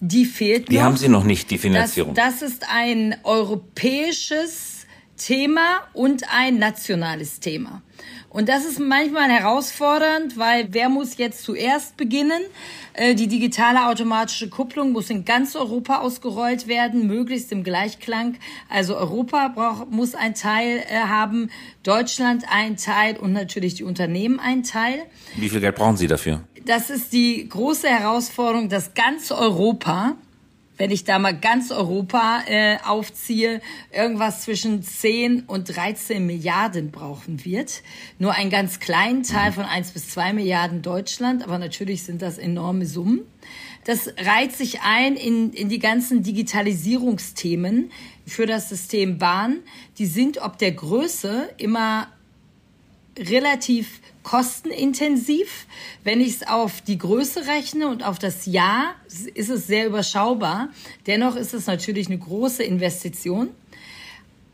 Die 0.00 0.24
fehlt 0.24 0.68
die 0.68 0.74
noch. 0.74 0.80
Die 0.80 0.82
haben 0.82 0.96
Sie 0.96 1.08
noch 1.08 1.24
nicht, 1.24 1.50
die 1.50 1.58
Finanzierung. 1.58 2.14
Das, 2.14 2.40
das 2.40 2.50
ist 2.50 2.64
ein 2.68 3.16
europäisches 3.22 4.71
Thema 5.24 5.82
und 5.92 6.24
ein 6.30 6.58
nationales 6.58 7.40
Thema. 7.40 7.82
Und 8.28 8.48
das 8.48 8.64
ist 8.64 8.80
manchmal 8.80 9.30
herausfordernd, 9.30 10.38
weil 10.38 10.68
wer 10.70 10.88
muss 10.88 11.18
jetzt 11.18 11.44
zuerst 11.44 11.96
beginnen? 11.96 12.40
Äh, 12.94 13.14
die 13.14 13.28
digitale 13.28 13.86
automatische 13.88 14.48
Kupplung 14.48 14.92
muss 14.92 15.10
in 15.10 15.24
ganz 15.24 15.54
Europa 15.54 15.98
ausgerollt 15.98 16.66
werden, 16.66 17.06
möglichst 17.06 17.52
im 17.52 17.62
Gleichklang. 17.62 18.36
Also 18.70 18.96
Europa 18.96 19.48
braucht, 19.48 19.90
muss 19.90 20.14
ein 20.14 20.34
Teil 20.34 20.78
äh, 20.78 20.96
haben, 21.00 21.50
Deutschland 21.82 22.44
ein 22.50 22.76
Teil 22.76 23.16
und 23.18 23.32
natürlich 23.32 23.74
die 23.74 23.84
Unternehmen 23.84 24.40
ein 24.40 24.62
Teil. 24.62 25.02
Wie 25.36 25.48
viel 25.48 25.60
Geld 25.60 25.76
brauchen 25.76 25.98
Sie 25.98 26.06
dafür? 26.06 26.40
Das 26.64 26.90
ist 26.90 27.12
die 27.12 27.48
große 27.48 27.88
Herausforderung, 27.88 28.68
dass 28.68 28.94
ganz 28.94 29.30
Europa 29.30 30.16
wenn 30.82 30.90
ich 30.90 31.04
da 31.04 31.20
mal 31.20 31.38
ganz 31.38 31.70
Europa 31.70 32.42
äh, 32.48 32.76
aufziehe, 32.84 33.60
irgendwas 33.92 34.42
zwischen 34.42 34.82
10 34.82 35.44
und 35.46 35.76
13 35.76 36.26
Milliarden 36.26 36.90
brauchen 36.90 37.44
wird. 37.44 37.82
Nur 38.18 38.32
einen 38.34 38.50
ganz 38.50 38.80
kleinen 38.80 39.22
Teil 39.22 39.52
von 39.52 39.62
1 39.64 39.92
bis 39.92 40.08
2 40.08 40.32
Milliarden 40.32 40.82
Deutschland, 40.82 41.44
aber 41.44 41.58
natürlich 41.58 42.02
sind 42.02 42.20
das 42.20 42.36
enorme 42.36 42.84
Summen. 42.86 43.20
Das 43.84 44.08
reiht 44.08 44.56
sich 44.56 44.80
ein 44.80 45.14
in, 45.14 45.52
in 45.52 45.68
die 45.68 45.78
ganzen 45.78 46.24
Digitalisierungsthemen 46.24 47.92
für 48.26 48.46
das 48.46 48.68
System 48.68 49.18
Bahn. 49.18 49.60
Die 49.98 50.06
sind 50.06 50.42
ob 50.42 50.58
der 50.58 50.72
Größe 50.72 51.48
immer 51.58 52.08
relativ 53.16 54.00
kostenintensiv. 54.22 55.66
Wenn 56.04 56.20
ich 56.20 56.36
es 56.36 56.46
auf 56.46 56.80
die 56.80 56.98
Größe 56.98 57.46
rechne 57.46 57.88
und 57.88 58.04
auf 58.04 58.18
das 58.18 58.46
Jahr, 58.46 58.94
ist 59.34 59.50
es 59.50 59.66
sehr 59.66 59.86
überschaubar. 59.86 60.68
Dennoch 61.06 61.36
ist 61.36 61.54
es 61.54 61.66
natürlich 61.66 62.06
eine 62.08 62.18
große 62.18 62.62
Investition. 62.62 63.50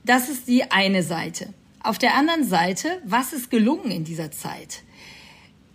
Das 0.04 0.28
ist 0.28 0.48
die 0.48 0.70
eine 0.70 1.02
Seite. 1.02 1.52
Auf 1.81 1.98
der 1.98 2.14
anderen 2.14 2.44
Seite, 2.44 3.00
was 3.04 3.33
ist 3.33 3.50
gelungen 3.50 3.90
in 3.90 4.04
dieser 4.04 4.31
Zeit? 4.31 4.83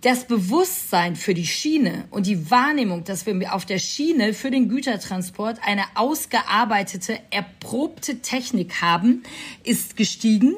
Das 0.01 0.27
Bewusstsein 0.27 1.15
für 1.15 1.33
die 1.33 1.47
Schiene 1.47 2.05
und 2.11 2.27
die 2.27 2.51
Wahrnehmung, 2.51 3.05
dass 3.05 3.25
wir 3.25 3.53
auf 3.53 3.65
der 3.65 3.79
Schiene 3.79 4.33
für 4.33 4.51
den 4.51 4.67
Gütertransport 4.67 5.59
eine 5.63 5.83
ausgearbeitete, 5.95 7.19
erprobte 7.29 8.19
Technik 8.19 8.81
haben, 8.81 9.23
ist 9.63 9.95
gestiegen. 9.95 10.57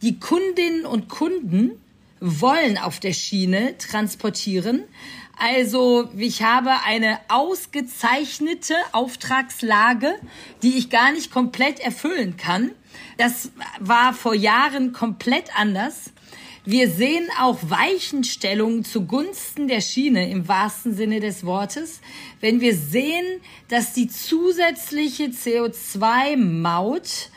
Die 0.00 0.18
Kundinnen 0.18 0.86
und 0.86 1.10
Kunden 1.10 1.72
wollen 2.26 2.76
auf 2.76 3.00
der 3.00 3.12
Schiene 3.12 3.78
transportieren. 3.78 4.84
Also 5.38 6.08
ich 6.16 6.42
habe 6.42 6.70
eine 6.84 7.20
ausgezeichnete 7.28 8.74
Auftragslage, 8.92 10.14
die 10.62 10.76
ich 10.76 10.90
gar 10.90 11.12
nicht 11.12 11.30
komplett 11.30 11.78
erfüllen 11.78 12.36
kann. 12.36 12.72
Das 13.18 13.52
war 13.78 14.14
vor 14.14 14.34
Jahren 14.34 14.92
komplett 14.92 15.56
anders. 15.56 16.10
Wir 16.64 16.90
sehen 16.90 17.28
auch 17.40 17.58
Weichenstellungen 17.62 18.84
zugunsten 18.84 19.68
der 19.68 19.80
Schiene 19.80 20.28
im 20.28 20.48
wahrsten 20.48 20.96
Sinne 20.96 21.20
des 21.20 21.46
Wortes, 21.46 22.00
wenn 22.40 22.60
wir 22.60 22.74
sehen, 22.74 23.40
dass 23.68 23.92
die 23.92 24.08
zusätzliche 24.08 25.26
CO2-Maut 25.26 27.30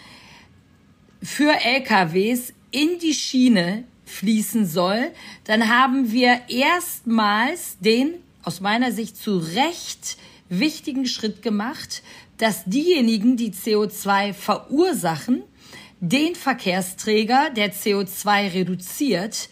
für 1.21 1.53
LKWs 1.53 2.53
in 2.71 2.97
die 2.97 3.13
Schiene 3.13 3.83
fließen 4.09 4.65
soll, 4.65 5.11
dann 5.45 5.69
haben 5.69 6.11
wir 6.11 6.41
erstmals 6.49 7.77
den 7.79 8.15
aus 8.43 8.59
meiner 8.59 8.91
Sicht 8.91 9.17
zu 9.17 9.37
Recht 9.37 10.17
wichtigen 10.49 11.05
Schritt 11.05 11.41
gemacht, 11.41 12.01
dass 12.37 12.65
diejenigen, 12.65 13.37
die 13.37 13.51
CO2 13.51 14.33
verursachen, 14.33 15.43
den 15.99 16.35
Verkehrsträger, 16.35 17.49
der 17.49 17.73
CO2 17.73 18.53
reduziert, 18.53 19.49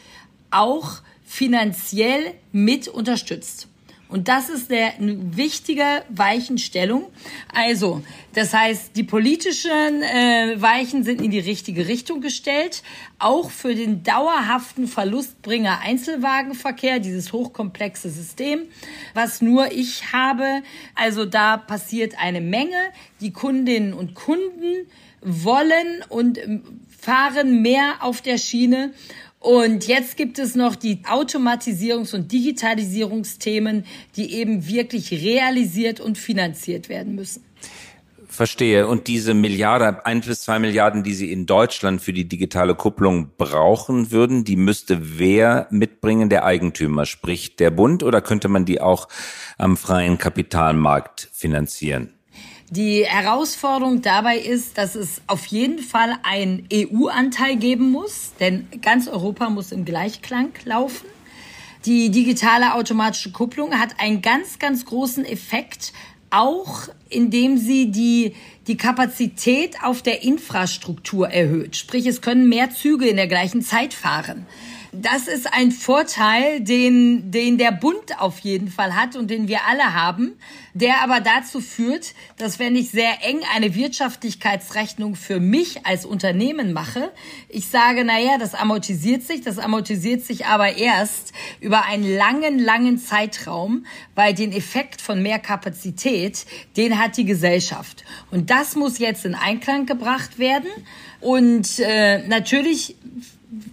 auch 0.49 1.01
finanziell 1.25 2.33
mit 2.51 2.87
unterstützt. 2.87 3.67
Und 4.09 4.29
das 4.29 4.49
ist 4.49 4.71
der 4.71 4.95
eine 4.95 5.35
wichtige 5.35 6.03
Weichenstellung. 6.09 7.07
Also, 7.53 8.01
das 8.33 8.53
heißt, 8.53 8.95
die 8.95 9.03
politischen 9.03 10.01
äh, 10.01 10.55
Weichen 10.61 11.03
sind 11.03 11.21
in 11.21 11.31
die 11.31 11.39
richtige 11.39 11.87
Richtung 11.87 12.21
gestellt, 12.21 12.83
auch 13.19 13.51
für 13.51 13.75
den 13.75 14.03
dauerhaften 14.03 14.87
Verlustbringer 14.87 15.79
Einzelwagenverkehr, 15.79 16.99
dieses 16.99 17.33
hochkomplexe 17.33 18.09
System, 18.09 18.61
was 19.13 19.41
nur 19.41 19.71
ich 19.71 20.13
habe. 20.13 20.61
Also 20.95 21.25
da 21.25 21.57
passiert 21.57 22.17
eine 22.17 22.41
Menge. 22.41 22.77
Die 23.19 23.33
Kundinnen 23.33 23.93
und 23.93 24.13
Kunden 24.13 24.87
wollen 25.21 26.03
und 26.09 26.37
ähm, 26.37 26.63
fahren 26.99 27.61
mehr 27.61 27.95
auf 28.01 28.21
der 28.21 28.37
Schiene. 28.37 28.93
Und 29.39 29.87
jetzt 29.87 30.17
gibt 30.17 30.39
es 30.39 30.55
noch 30.55 30.75
die 30.75 31.03
Automatisierungs- 31.05 32.15
und 32.15 32.31
Digitalisierungsthemen, 32.31 33.85
die 34.15 34.33
eben 34.33 34.67
wirklich 34.67 35.11
realisiert 35.11 35.99
und 35.99 36.17
finanziert 36.17 36.89
werden 36.89 37.15
müssen. 37.15 37.43
Verstehe. 38.27 38.87
Und 38.87 39.07
diese 39.07 39.33
Milliarde, 39.33 40.05
ein 40.05 40.21
bis 40.21 40.41
zwei 40.41 40.59
Milliarden, 40.59 41.03
die 41.03 41.13
Sie 41.13 41.31
in 41.31 41.45
Deutschland 41.45 42.01
für 42.01 42.13
die 42.13 42.27
digitale 42.27 42.75
Kupplung 42.75 43.31
brauchen 43.37 44.11
würden, 44.11 44.43
die 44.43 44.57
müsste 44.57 45.17
wer 45.17 45.67
mitbringen? 45.69 46.29
Der 46.29 46.43
Eigentümer, 46.43 47.05
sprich 47.05 47.55
der 47.55 47.71
Bund, 47.71 48.03
oder 48.03 48.21
könnte 48.21 48.49
man 48.49 48.65
die 48.65 48.81
auch 48.81 49.07
am 49.57 49.77
freien 49.77 50.17
Kapitalmarkt 50.17 51.29
finanzieren? 51.31 52.16
Die 52.69 53.05
Herausforderung 53.05 54.01
dabei 54.01 54.37
ist, 54.37 54.77
dass 54.77 54.95
es 54.95 55.21
auf 55.27 55.45
jeden 55.45 55.79
Fall 55.79 56.17
einen 56.23 56.67
EU-Anteil 56.73 57.55
geben 57.55 57.91
muss, 57.91 58.33
denn 58.41 58.67
ganz 58.81 59.07
Europa 59.07 59.49
muss 59.49 59.71
im 59.71 59.85
Gleichklang 59.85 60.49
laufen. 60.65 61.07
Die 61.85 62.09
digitale 62.09 62.73
automatische 62.73 63.31
Kupplung 63.31 63.79
hat 63.79 64.01
einen 64.01 64.21
ganz, 64.21 64.59
ganz 64.59 64.83
großen 64.83 65.23
Effekt, 65.23 65.93
auch 66.29 66.89
indem 67.07 67.57
sie 67.57 67.89
die, 67.89 68.35
die 68.67 68.75
Kapazität 68.75 69.81
auf 69.81 70.01
der 70.01 70.23
Infrastruktur 70.23 71.29
erhöht. 71.29 71.77
Sprich, 71.77 72.05
es 72.05 72.21
können 72.21 72.49
mehr 72.49 72.71
Züge 72.71 73.07
in 73.07 73.15
der 73.15 73.27
gleichen 73.27 73.61
Zeit 73.61 73.93
fahren 73.93 74.45
das 74.91 75.27
ist 75.27 75.51
ein 75.53 75.71
Vorteil, 75.71 76.61
den, 76.61 77.31
den 77.31 77.57
der 77.57 77.71
Bund 77.71 78.19
auf 78.19 78.39
jeden 78.39 78.69
Fall 78.69 78.95
hat 78.95 79.15
und 79.15 79.29
den 79.29 79.47
wir 79.47 79.65
alle 79.67 79.93
haben, 79.93 80.33
der 80.73 81.01
aber 81.03 81.19
dazu 81.19 81.59
führt, 81.59 82.13
dass 82.37 82.59
wenn 82.59 82.75
ich 82.75 82.91
sehr 82.91 83.23
eng 83.23 83.41
eine 83.55 83.75
Wirtschaftlichkeitsrechnung 83.75 85.15
für 85.15 85.39
mich 85.39 85.85
als 85.85 86.05
Unternehmen 86.05 86.73
mache, 86.73 87.11
ich 87.49 87.67
sage, 87.67 88.05
naja, 88.05 88.37
das 88.37 88.53
amortisiert 88.53 89.23
sich, 89.23 89.41
das 89.41 89.59
amortisiert 89.59 90.23
sich 90.23 90.45
aber 90.45 90.77
erst 90.77 91.33
über 91.59 91.85
einen 91.85 92.15
langen, 92.15 92.59
langen 92.59 92.97
Zeitraum, 92.97 93.85
weil 94.15 94.33
den 94.33 94.51
Effekt 94.51 95.01
von 95.01 95.21
mehr 95.21 95.39
Kapazität, 95.39 96.45
den 96.75 96.99
hat 96.99 97.17
die 97.17 97.25
Gesellschaft. 97.25 98.03
Und 98.31 98.49
das 98.49 98.75
muss 98.75 98.99
jetzt 98.99 99.25
in 99.25 99.35
Einklang 99.35 99.85
gebracht 99.85 100.39
werden. 100.39 100.69
Und 101.19 101.79
äh, 101.79 102.27
natürlich 102.27 102.95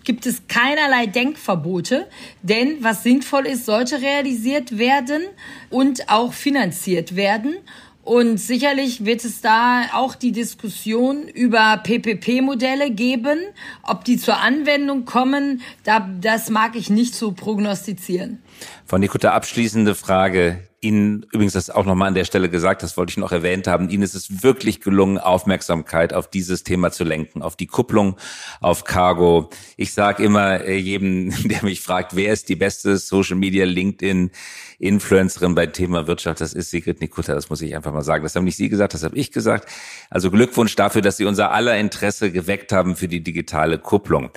gibt 0.05 0.27
es 0.27 0.47
keinerlei 0.49 1.07
Denkverbote, 1.07 2.07
denn 2.43 2.79
was 2.81 3.03
sinnvoll 3.03 3.47
ist, 3.47 3.67
sollte 3.67 4.01
realisiert 4.01 4.79
werden 4.79 5.23
und 5.71 6.09
auch 6.09 6.33
finanziert 6.33 7.17
werden. 7.17 7.57
Und 8.05 8.37
sicherlich 8.37 9.07
wird 9.07 9.25
es 9.25 9.41
da 9.41 9.87
auch 9.95 10.15
die 10.15 10.33
Diskussion 10.33 11.27
über 11.27 11.79
PPP-Modelle 11.83 12.91
geben. 12.91 13.39
Ob 13.83 14.05
die 14.05 14.19
zur 14.19 14.41
Anwendung 14.41 15.07
kommen, 15.07 15.63
da, 15.85 16.07
das 16.21 16.51
mag 16.51 16.77
ich 16.77 16.91
nicht 16.91 17.15
so 17.15 17.33
prognostizieren. 17.33 18.43
Von 18.85 19.01
Nikota 19.01 19.33
abschließende 19.33 19.95
Frage. 19.95 20.69
Ihnen, 20.85 21.27
übrigens 21.33 21.55
das 21.55 21.71
auch 21.71 21.85
nochmal 21.85 22.09
an 22.09 22.15
der 22.15 22.25
Stelle 22.25 22.49
gesagt, 22.49 22.83
das 22.83 22.97
wollte 22.97 23.11
ich 23.11 23.17
noch 23.17 23.33
erwähnt 23.33 23.67
haben, 23.67 23.89
Ihnen 23.89 24.03
ist 24.03 24.15
es 24.15 24.43
wirklich 24.43 24.81
gelungen, 24.81 25.19
Aufmerksamkeit 25.19 26.13
auf 26.13 26.29
dieses 26.29 26.63
Thema 26.63 26.93
zu 26.93 27.03
lenken, 27.03 27.43
auf 27.43 27.57
die 27.57 27.67
Kupplung, 27.67 28.17
auf 28.61 28.85
Cargo. 28.85 29.51
Ich 29.77 29.93
sage 29.93 30.23
immer 30.23 30.61
äh, 30.61 30.77
jedem, 30.77 31.33
der 31.49 31.65
mich 31.65 31.81
fragt, 31.81 32.15
wer 32.15 32.33
ist 32.33 32.49
die 32.49 32.57
beste 32.57 32.99
Social 32.99 33.37
Media, 33.37 33.65
LinkedIn, 33.65 34.31
Influencerin 34.79 35.55
bei 35.55 35.67
Thema 35.67 36.07
Wirtschaft, 36.07 36.41
das 36.41 36.53
ist 36.53 36.71
Sigrid 36.71 37.01
Nikutta, 37.01 37.35
das 37.35 37.49
muss 37.49 37.63
ich 37.63 37.75
einfach 37.75 37.93
mal 37.93 38.03
sagen. 38.03 38.23
Das 38.23 38.37
haben 38.37 38.45
nicht 38.45 38.57
Sie 38.57 38.69
gesagt, 38.69 38.95
das 38.95 39.03
habe 39.03 39.17
ich 39.17 39.33
gesagt. 39.33 39.69
Also 40.11 40.31
Glückwunsch 40.31 40.77
dafür, 40.77 41.01
dass 41.01 41.17
Sie 41.17 41.25
unser 41.25 41.53
aller 41.53 41.77
Interesse 41.79 42.31
geweckt 42.31 42.73
haben 42.73 42.97
für 42.97 43.09
die 43.09 43.23
digitale 43.23 43.79
Kupplung. 43.79 44.31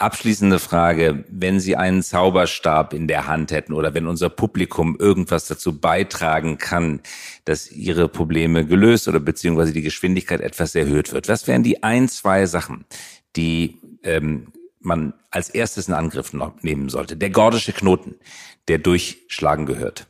Abschließende 0.00 0.58
Frage. 0.58 1.24
Wenn 1.28 1.60
Sie 1.60 1.76
einen 1.76 2.02
Zauberstab 2.02 2.94
in 2.94 3.06
der 3.06 3.26
Hand 3.26 3.52
hätten 3.52 3.74
oder 3.74 3.92
wenn 3.92 4.06
unser 4.06 4.30
Publikum 4.30 4.96
irgendwas 4.98 5.46
dazu 5.46 5.78
beitragen 5.78 6.56
kann, 6.56 7.00
dass 7.44 7.70
Ihre 7.70 8.08
Probleme 8.08 8.64
gelöst 8.64 9.08
oder 9.08 9.20
beziehungsweise 9.20 9.74
die 9.74 9.82
Geschwindigkeit 9.82 10.40
etwas 10.40 10.74
erhöht 10.74 11.12
wird, 11.12 11.28
was 11.28 11.46
wären 11.46 11.62
die 11.62 11.82
ein, 11.82 12.08
zwei 12.08 12.46
Sachen, 12.46 12.86
die 13.36 13.76
ähm, 14.02 14.46
man 14.80 15.12
als 15.30 15.50
erstes 15.50 15.88
in 15.88 15.92
Angriff 15.92 16.32
nehmen 16.62 16.88
sollte? 16.88 17.18
Der 17.18 17.28
gordische 17.28 17.74
Knoten, 17.74 18.14
der 18.68 18.78
durchschlagen 18.78 19.66
gehört. 19.66 20.06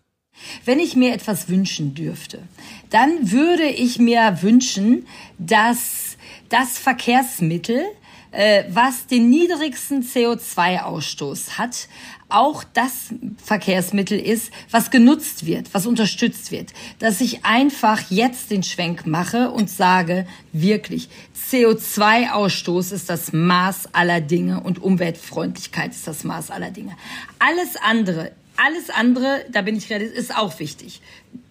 Wenn 0.65 0.79
ich 0.79 0.95
mir 0.95 1.13
etwas 1.13 1.49
wünschen 1.49 1.95
dürfte, 1.95 2.43
dann 2.91 3.33
würde 3.33 3.65
ich 3.65 3.99
mir 3.99 4.39
wünschen, 4.41 5.09
dass 5.39 6.17
das 6.49 6.79
Verkehrsmittel, 6.79 7.83
äh, 8.33 8.65
was 8.69 9.07
den 9.07 9.31
niedrigsten 9.31 10.03
CO2-Ausstoß 10.03 11.59
hat, 11.59 11.89
auch 12.29 12.63
das 12.63 13.13
Verkehrsmittel 13.45 14.19
ist, 14.19 14.53
was 14.71 14.91
genutzt 14.91 15.47
wird, 15.47 15.75
was 15.75 15.87
unterstützt 15.87 16.53
wird. 16.53 16.73
Dass 17.01 17.21
ich 17.21 17.45
einfach 17.45 18.01
jetzt 18.09 18.51
den 18.51 18.63
Schwenk 18.63 19.07
mache 19.07 19.51
und 19.51 19.69
sage, 19.69 20.27
wirklich, 20.53 21.09
CO2-Ausstoß 21.51 22.93
ist 22.93 23.11
das 23.11 23.33
Maß 23.33 23.95
aller 23.95 24.21
Dinge 24.21 24.61
und 24.61 24.81
Umweltfreundlichkeit 24.81 25.91
ist 25.91 26.07
das 26.07 26.23
Maß 26.23 26.51
aller 26.51 26.71
Dinge. 26.71 26.97
Alles 27.41 27.77
andere, 27.85 28.33
alles 28.57 28.91
andere, 28.91 29.45
da 29.51 29.63
bin 29.63 29.77
ich 29.77 29.91
realistisch, 29.91 30.19
ist 30.19 30.37
auch 30.37 30.59
wichtig. 30.61 31.01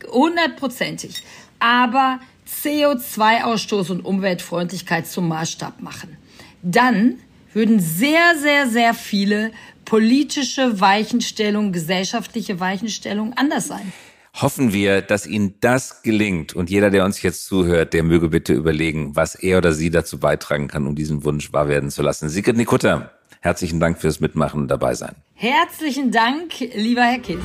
Hundertprozentig. 0.09 1.23
Aber 1.59 2.21
CO2-Ausstoß 2.63 3.91
und 3.91 4.05
Umweltfreundlichkeit 4.05 5.07
zum 5.07 5.27
Maßstab 5.27 5.81
machen 5.81 6.18
dann 6.61 7.17
würden 7.53 7.79
sehr, 7.79 8.35
sehr, 8.37 8.67
sehr 8.67 8.93
viele 8.93 9.51
politische 9.85 10.79
Weichenstellungen, 10.79 11.73
gesellschaftliche 11.73 12.59
Weichenstellungen 12.59 13.33
anders 13.35 13.67
sein. 13.67 13.91
Hoffen 14.35 14.71
wir, 14.71 15.01
dass 15.01 15.25
Ihnen 15.25 15.55
das 15.59 16.03
gelingt 16.03 16.53
und 16.53 16.69
jeder, 16.69 16.91
der 16.91 17.03
uns 17.03 17.21
jetzt 17.23 17.45
zuhört, 17.45 17.93
der 17.93 18.03
möge 18.03 18.29
bitte 18.29 18.53
überlegen, 18.53 19.15
was 19.15 19.35
er 19.35 19.57
oder 19.57 19.73
sie 19.73 19.89
dazu 19.89 20.19
beitragen 20.19 20.67
kann, 20.67 20.85
um 20.85 20.95
diesen 20.95 21.23
Wunsch 21.23 21.51
wahr 21.51 21.67
werden 21.67 21.89
zu 21.89 22.03
lassen. 22.03 22.29
Sigrid 22.29 22.55
Nikutta, 22.55 23.11
Herzlichen 23.41 23.79
Dank 23.79 23.99
fürs 23.99 24.19
Mitmachen 24.19 24.61
und 24.61 24.67
dabei 24.67 24.93
sein. 24.95 25.15
Herzlichen 25.33 26.11
Dank, 26.11 26.59
lieber 26.75 27.03
Herr 27.03 27.19
Käse. 27.19 27.39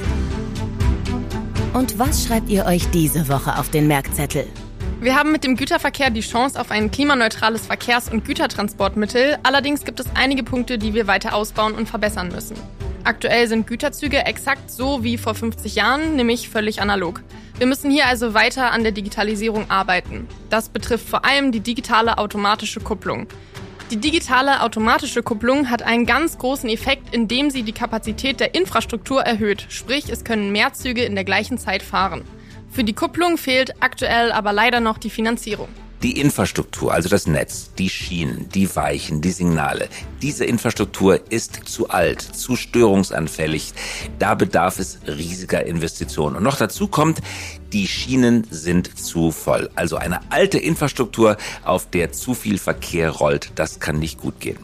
Und 1.72 1.98
was 1.98 2.26
schreibt 2.26 2.50
ihr 2.50 2.66
euch 2.66 2.88
diese 2.90 3.28
Woche 3.28 3.56
auf 3.58 3.70
den 3.70 3.86
Merkzettel? 3.86 4.46
Wir 5.04 5.16
haben 5.16 5.32
mit 5.32 5.44
dem 5.44 5.54
Güterverkehr 5.54 6.08
die 6.08 6.22
Chance 6.22 6.58
auf 6.58 6.70
ein 6.70 6.90
klimaneutrales 6.90 7.66
Verkehrs- 7.66 8.10
und 8.10 8.24
Gütertransportmittel. 8.24 9.36
Allerdings 9.42 9.84
gibt 9.84 10.00
es 10.00 10.06
einige 10.14 10.42
Punkte, 10.42 10.78
die 10.78 10.94
wir 10.94 11.06
weiter 11.06 11.34
ausbauen 11.34 11.74
und 11.74 11.90
verbessern 11.90 12.28
müssen. 12.28 12.56
Aktuell 13.04 13.46
sind 13.46 13.66
Güterzüge 13.66 14.24
exakt 14.24 14.70
so 14.70 15.04
wie 15.04 15.18
vor 15.18 15.34
50 15.34 15.74
Jahren, 15.74 16.16
nämlich 16.16 16.48
völlig 16.48 16.80
analog. 16.80 17.22
Wir 17.58 17.66
müssen 17.66 17.90
hier 17.90 18.06
also 18.06 18.32
weiter 18.32 18.72
an 18.72 18.82
der 18.82 18.92
Digitalisierung 18.92 19.70
arbeiten. 19.70 20.26
Das 20.48 20.70
betrifft 20.70 21.06
vor 21.06 21.26
allem 21.26 21.52
die 21.52 21.60
digitale 21.60 22.16
automatische 22.16 22.80
Kupplung. 22.80 23.26
Die 23.90 23.98
digitale 23.98 24.62
automatische 24.62 25.22
Kupplung 25.22 25.68
hat 25.68 25.82
einen 25.82 26.06
ganz 26.06 26.38
großen 26.38 26.70
Effekt, 26.70 27.14
indem 27.14 27.50
sie 27.50 27.62
die 27.62 27.72
Kapazität 27.72 28.40
der 28.40 28.54
Infrastruktur 28.54 29.20
erhöht, 29.20 29.66
sprich 29.68 30.08
es 30.08 30.24
können 30.24 30.50
mehr 30.50 30.72
Züge 30.72 31.04
in 31.04 31.14
der 31.14 31.24
gleichen 31.24 31.58
Zeit 31.58 31.82
fahren. 31.82 32.24
Für 32.74 32.82
die 32.82 32.92
Kupplung 32.92 33.38
fehlt 33.38 33.72
aktuell 33.78 34.32
aber 34.32 34.52
leider 34.52 34.80
noch 34.80 34.98
die 34.98 35.08
Finanzierung. 35.08 35.68
Die 36.02 36.18
Infrastruktur, 36.20 36.92
also 36.92 37.08
das 37.08 37.28
Netz, 37.28 37.70
die 37.78 37.88
Schienen, 37.88 38.48
die 38.48 38.74
Weichen, 38.74 39.20
die 39.20 39.30
Signale, 39.30 39.88
diese 40.20 40.44
Infrastruktur 40.44 41.20
ist 41.30 41.68
zu 41.68 41.88
alt, 41.90 42.20
zu 42.20 42.56
störungsanfällig. 42.56 43.72
Da 44.18 44.34
bedarf 44.34 44.80
es 44.80 44.98
riesiger 45.06 45.64
Investitionen. 45.64 46.34
Und 46.34 46.42
noch 46.42 46.56
dazu 46.56 46.88
kommt, 46.88 47.20
die 47.72 47.86
Schienen 47.86 48.44
sind 48.50 48.98
zu 48.98 49.30
voll. 49.30 49.70
Also 49.76 49.96
eine 49.96 50.32
alte 50.32 50.58
Infrastruktur, 50.58 51.36
auf 51.64 51.88
der 51.88 52.10
zu 52.10 52.34
viel 52.34 52.58
Verkehr 52.58 53.10
rollt, 53.10 53.52
das 53.54 53.78
kann 53.78 54.00
nicht 54.00 54.20
gut 54.20 54.40
gehen. 54.40 54.58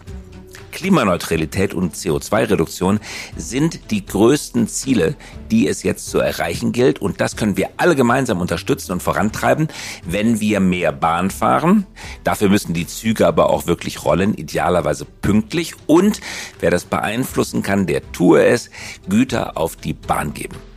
Klimaneutralität 0.80 1.74
und 1.74 1.94
CO2-Reduktion 1.94 3.00
sind 3.36 3.90
die 3.90 4.06
größten 4.06 4.66
Ziele, 4.66 5.14
die 5.50 5.68
es 5.68 5.82
jetzt 5.82 6.08
zu 6.08 6.20
erreichen 6.20 6.72
gilt. 6.72 7.02
Und 7.02 7.20
das 7.20 7.36
können 7.36 7.58
wir 7.58 7.68
alle 7.76 7.94
gemeinsam 7.94 8.40
unterstützen 8.40 8.92
und 8.92 9.02
vorantreiben, 9.02 9.68
wenn 10.06 10.40
wir 10.40 10.58
mehr 10.60 10.92
Bahn 10.92 11.30
fahren. 11.30 11.86
Dafür 12.24 12.48
müssen 12.48 12.72
die 12.72 12.86
Züge 12.86 13.26
aber 13.26 13.50
auch 13.50 13.66
wirklich 13.66 14.06
rollen, 14.06 14.32
idealerweise 14.32 15.04
pünktlich. 15.04 15.74
Und 15.86 16.22
wer 16.60 16.70
das 16.70 16.84
beeinflussen 16.84 17.62
kann, 17.62 17.86
der 17.86 18.10
tue 18.12 18.42
es, 18.42 18.70
Güter 19.06 19.58
auf 19.58 19.76
die 19.76 19.92
Bahn 19.92 20.32
geben 20.32 20.69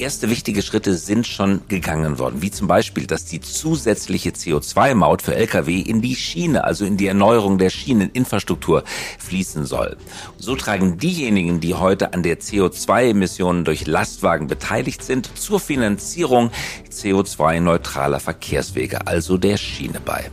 erste 0.00 0.30
wichtige 0.30 0.62
Schritte 0.62 0.94
sind 0.94 1.26
schon 1.26 1.60
gegangen 1.68 2.18
worden, 2.18 2.42
wie 2.42 2.50
zum 2.50 2.66
Beispiel, 2.66 3.06
dass 3.06 3.26
die 3.26 3.40
zusätzliche 3.40 4.30
CO2-Maut 4.30 5.22
für 5.22 5.34
Lkw 5.34 5.80
in 5.80 6.00
die 6.00 6.16
Schiene, 6.16 6.64
also 6.64 6.84
in 6.84 6.96
die 6.96 7.06
Erneuerung 7.06 7.58
der 7.58 7.70
Schieneninfrastruktur 7.70 8.82
fließen 9.18 9.66
soll. 9.66 9.96
So 10.38 10.56
tragen 10.56 10.98
diejenigen, 10.98 11.60
die 11.60 11.74
heute 11.74 12.14
an 12.14 12.22
der 12.22 12.40
CO2-Emissionen 12.40 13.64
durch 13.64 13.86
Lastwagen 13.86 14.46
beteiligt 14.46 15.04
sind, 15.04 15.30
zur 15.38 15.60
Finanzierung 15.60 16.50
CO2-neutraler 16.90 18.20
Verkehrswege, 18.20 19.06
also 19.06 19.36
der 19.36 19.58
Schiene 19.58 20.00
bei. 20.00 20.30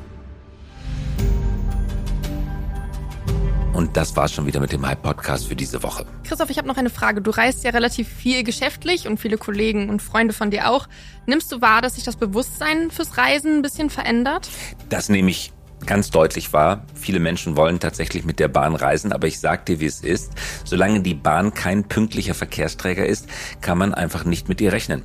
Und 3.78 3.96
das 3.96 4.16
war's 4.16 4.34
schon 4.34 4.48
wieder 4.48 4.60
mit 4.60 4.72
dem 4.72 4.88
Hype-Podcast 4.88 5.50
für 5.50 5.56
diese 5.56 5.84
Woche. 5.84 6.04
Christoph, 6.24 6.50
ich 6.50 6.58
habe 6.58 6.68
noch 6.68 6.78
eine 6.78 6.90
Frage. 6.90 7.22
Du 7.22 7.30
reist 7.30 7.64
ja 7.64 7.70
relativ 7.70 8.08
viel 8.08 8.44
geschäftlich 8.44 9.08
und 9.08 9.20
viele 9.20 9.38
Kollegen 9.38 9.92
und 9.92 10.02
Freunde 10.02 10.34
von 10.34 10.50
dir 10.50 10.72
auch. 10.72 10.88
Nimmst 11.28 11.52
du 11.52 11.62
wahr, 11.62 11.84
dass 11.84 11.94
sich 11.94 12.04
das 12.04 12.16
Bewusstsein 12.16 12.90
fürs 12.90 13.20
Reisen 13.20 13.58
ein 13.58 13.62
bisschen 13.62 13.92
verändert? 13.92 14.50
Das 14.90 15.10
nehme 15.10 15.30
ich 15.30 15.54
ganz 15.86 16.10
deutlich 16.10 16.54
wahr. 16.54 16.86
Viele 16.96 17.20
Menschen 17.20 17.56
wollen 17.56 17.80
tatsächlich 17.80 18.26
mit 18.26 18.40
der 18.40 18.48
Bahn 18.48 18.76
reisen, 18.76 19.14
aber 19.14 19.28
ich 19.28 19.40
sag 19.40 19.68
dir, 19.68 19.80
wie 19.80 19.86
es 19.86 20.02
ist. 20.02 20.32
Solange 20.64 21.02
die 21.02 21.14
Bahn 21.14 21.54
kein 21.54 21.84
pünktlicher 21.84 22.34
Verkehrsträger 22.34 23.06
ist, 23.06 23.28
kann 23.62 23.78
man 23.78 23.94
einfach 23.94 24.26
nicht 24.26 24.50
mit 24.50 24.60
ihr 24.60 24.74
rechnen. 24.74 25.04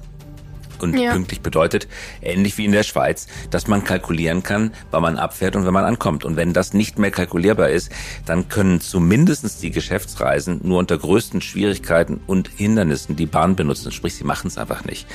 Und 0.83 0.99
ja. 0.99 1.13
pünktlich 1.13 1.41
bedeutet, 1.41 1.89
ähnlich 2.21 2.59
wie 2.59 2.65
in 2.65 2.73
der 2.73 2.83
Schweiz, 2.83 3.27
dass 3.51 3.69
man 3.69 3.85
kalkulieren 3.85 4.43
kann, 4.43 4.73
wann 4.91 5.03
man 5.03 5.19
abfährt 5.19 5.57
und 5.57 5.65
wenn 5.65 5.73
man 5.73 5.85
ankommt. 5.85 6.25
Und 6.25 6.37
wenn 6.37 6.53
das 6.53 6.75
nicht 6.75 6.99
mehr 6.99 7.11
kalkulierbar 7.11 7.71
ist, 7.71 7.91
dann 8.27 8.49
können 8.49 8.81
zumindestens 8.81 9.59
die 9.59 9.71
Geschäftsreisen 9.71 10.61
nur 10.63 10.79
unter 10.79 10.99
größten 10.99 11.41
Schwierigkeiten 11.41 12.21
und 12.27 12.49
Hindernissen 12.49 13.17
die 13.17 13.27
Bahn 13.27 13.57
benutzen. 13.57 13.93
Sprich, 13.93 14.15
sie 14.15 14.25
machen 14.25 14.49
es 14.49 14.59
einfach 14.59 14.85
nicht. 14.85 15.07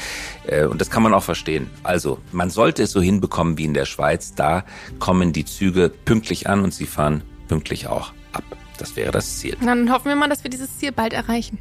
Äh, 0.45 0.65
und 0.65 0.81
das 0.81 0.89
kann 0.89 1.03
man 1.03 1.13
auch 1.13 1.23
verstehen. 1.23 1.69
Also, 1.83 2.19
man 2.31 2.49
sollte 2.49 2.83
es 2.83 2.91
so 2.91 3.01
hinbekommen 3.01 3.57
wie 3.57 3.65
in 3.65 3.73
der 3.73 3.85
Schweiz. 3.85 4.33
Da 4.33 4.63
kommen 4.99 5.33
die 5.33 5.45
Züge 5.45 5.89
pünktlich 5.89 6.49
an 6.49 6.63
und 6.63 6.73
sie 6.73 6.85
fahren 6.85 7.23
pünktlich 7.47 7.87
auch 7.87 8.13
ab. 8.31 8.43
Das 8.77 8.95
wäre 8.95 9.11
das 9.11 9.39
Ziel. 9.39 9.57
Dann 9.63 9.91
hoffen 9.91 10.09
wir 10.09 10.15
mal, 10.15 10.29
dass 10.29 10.43
wir 10.43 10.51
dieses 10.51 10.77
Ziel 10.77 10.91
bald 10.91 11.13
erreichen. 11.13 11.57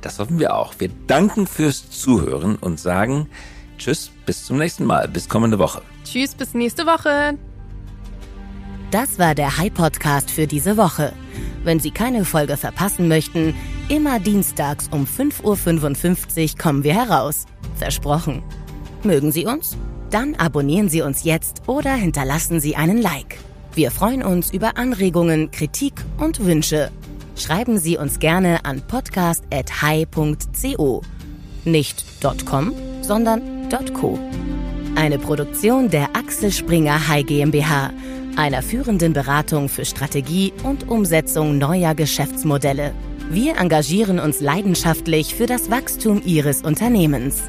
Das 0.00 0.18
hoffen 0.18 0.38
wir 0.38 0.54
auch. 0.54 0.74
Wir 0.78 0.90
danken 1.06 1.46
fürs 1.46 1.90
Zuhören 1.90 2.56
und 2.56 2.80
sagen 2.80 3.28
Tschüss, 3.78 4.10
bis 4.26 4.44
zum 4.44 4.58
nächsten 4.58 4.84
Mal, 4.84 5.08
bis 5.08 5.28
kommende 5.28 5.58
Woche. 5.58 5.80
Tschüss, 6.04 6.34
bis 6.34 6.52
nächste 6.52 6.84
Woche. 6.84 7.38
Das 8.90 9.18
war 9.18 9.34
der 9.34 9.56
High 9.56 9.72
Podcast 9.72 10.30
für 10.30 10.46
diese 10.46 10.76
Woche. 10.76 11.12
Wenn 11.64 11.80
Sie 11.80 11.90
keine 11.90 12.24
Folge 12.24 12.56
verpassen 12.56 13.08
möchten, 13.08 13.54
immer 13.88 14.20
dienstags 14.20 14.88
um 14.90 15.06
5.55 15.06 16.52
Uhr 16.52 16.58
kommen 16.58 16.84
wir 16.84 16.94
heraus. 16.94 17.46
Versprochen. 17.76 18.42
Mögen 19.02 19.32
Sie 19.32 19.46
uns? 19.46 19.76
Dann 20.10 20.34
abonnieren 20.34 20.88
Sie 20.88 21.02
uns 21.02 21.24
jetzt 21.24 21.62
oder 21.66 21.94
hinterlassen 21.94 22.60
Sie 22.60 22.76
einen 22.76 23.00
Like. 23.00 23.38
Wir 23.74 23.90
freuen 23.90 24.22
uns 24.22 24.52
über 24.52 24.76
Anregungen, 24.76 25.50
Kritik 25.52 25.94
und 26.18 26.44
Wünsche 26.44 26.90
schreiben 27.40 27.78
Sie 27.78 27.96
uns 27.96 28.18
gerne 28.18 28.64
an 28.64 28.82
podcast.hi.co. 28.82 31.02
Nicht 31.64 32.04
.com, 32.46 32.74
sondern 33.02 33.68
.co. 33.94 34.18
Eine 34.96 35.18
Produktion 35.18 35.88
der 35.90 36.16
Axel 36.16 36.50
Springer 36.52 37.08
High 37.08 37.26
GmbH, 37.26 37.90
einer 38.36 38.62
führenden 38.62 39.12
Beratung 39.12 39.68
für 39.68 39.84
Strategie 39.84 40.54
und 40.64 40.88
Umsetzung 40.88 41.58
neuer 41.58 41.94
Geschäftsmodelle. 41.94 42.94
Wir 43.30 43.58
engagieren 43.58 44.18
uns 44.18 44.40
leidenschaftlich 44.40 45.34
für 45.34 45.44
das 45.46 45.70
Wachstum 45.70 46.22
Ihres 46.24 46.62
Unternehmens. 46.62 47.42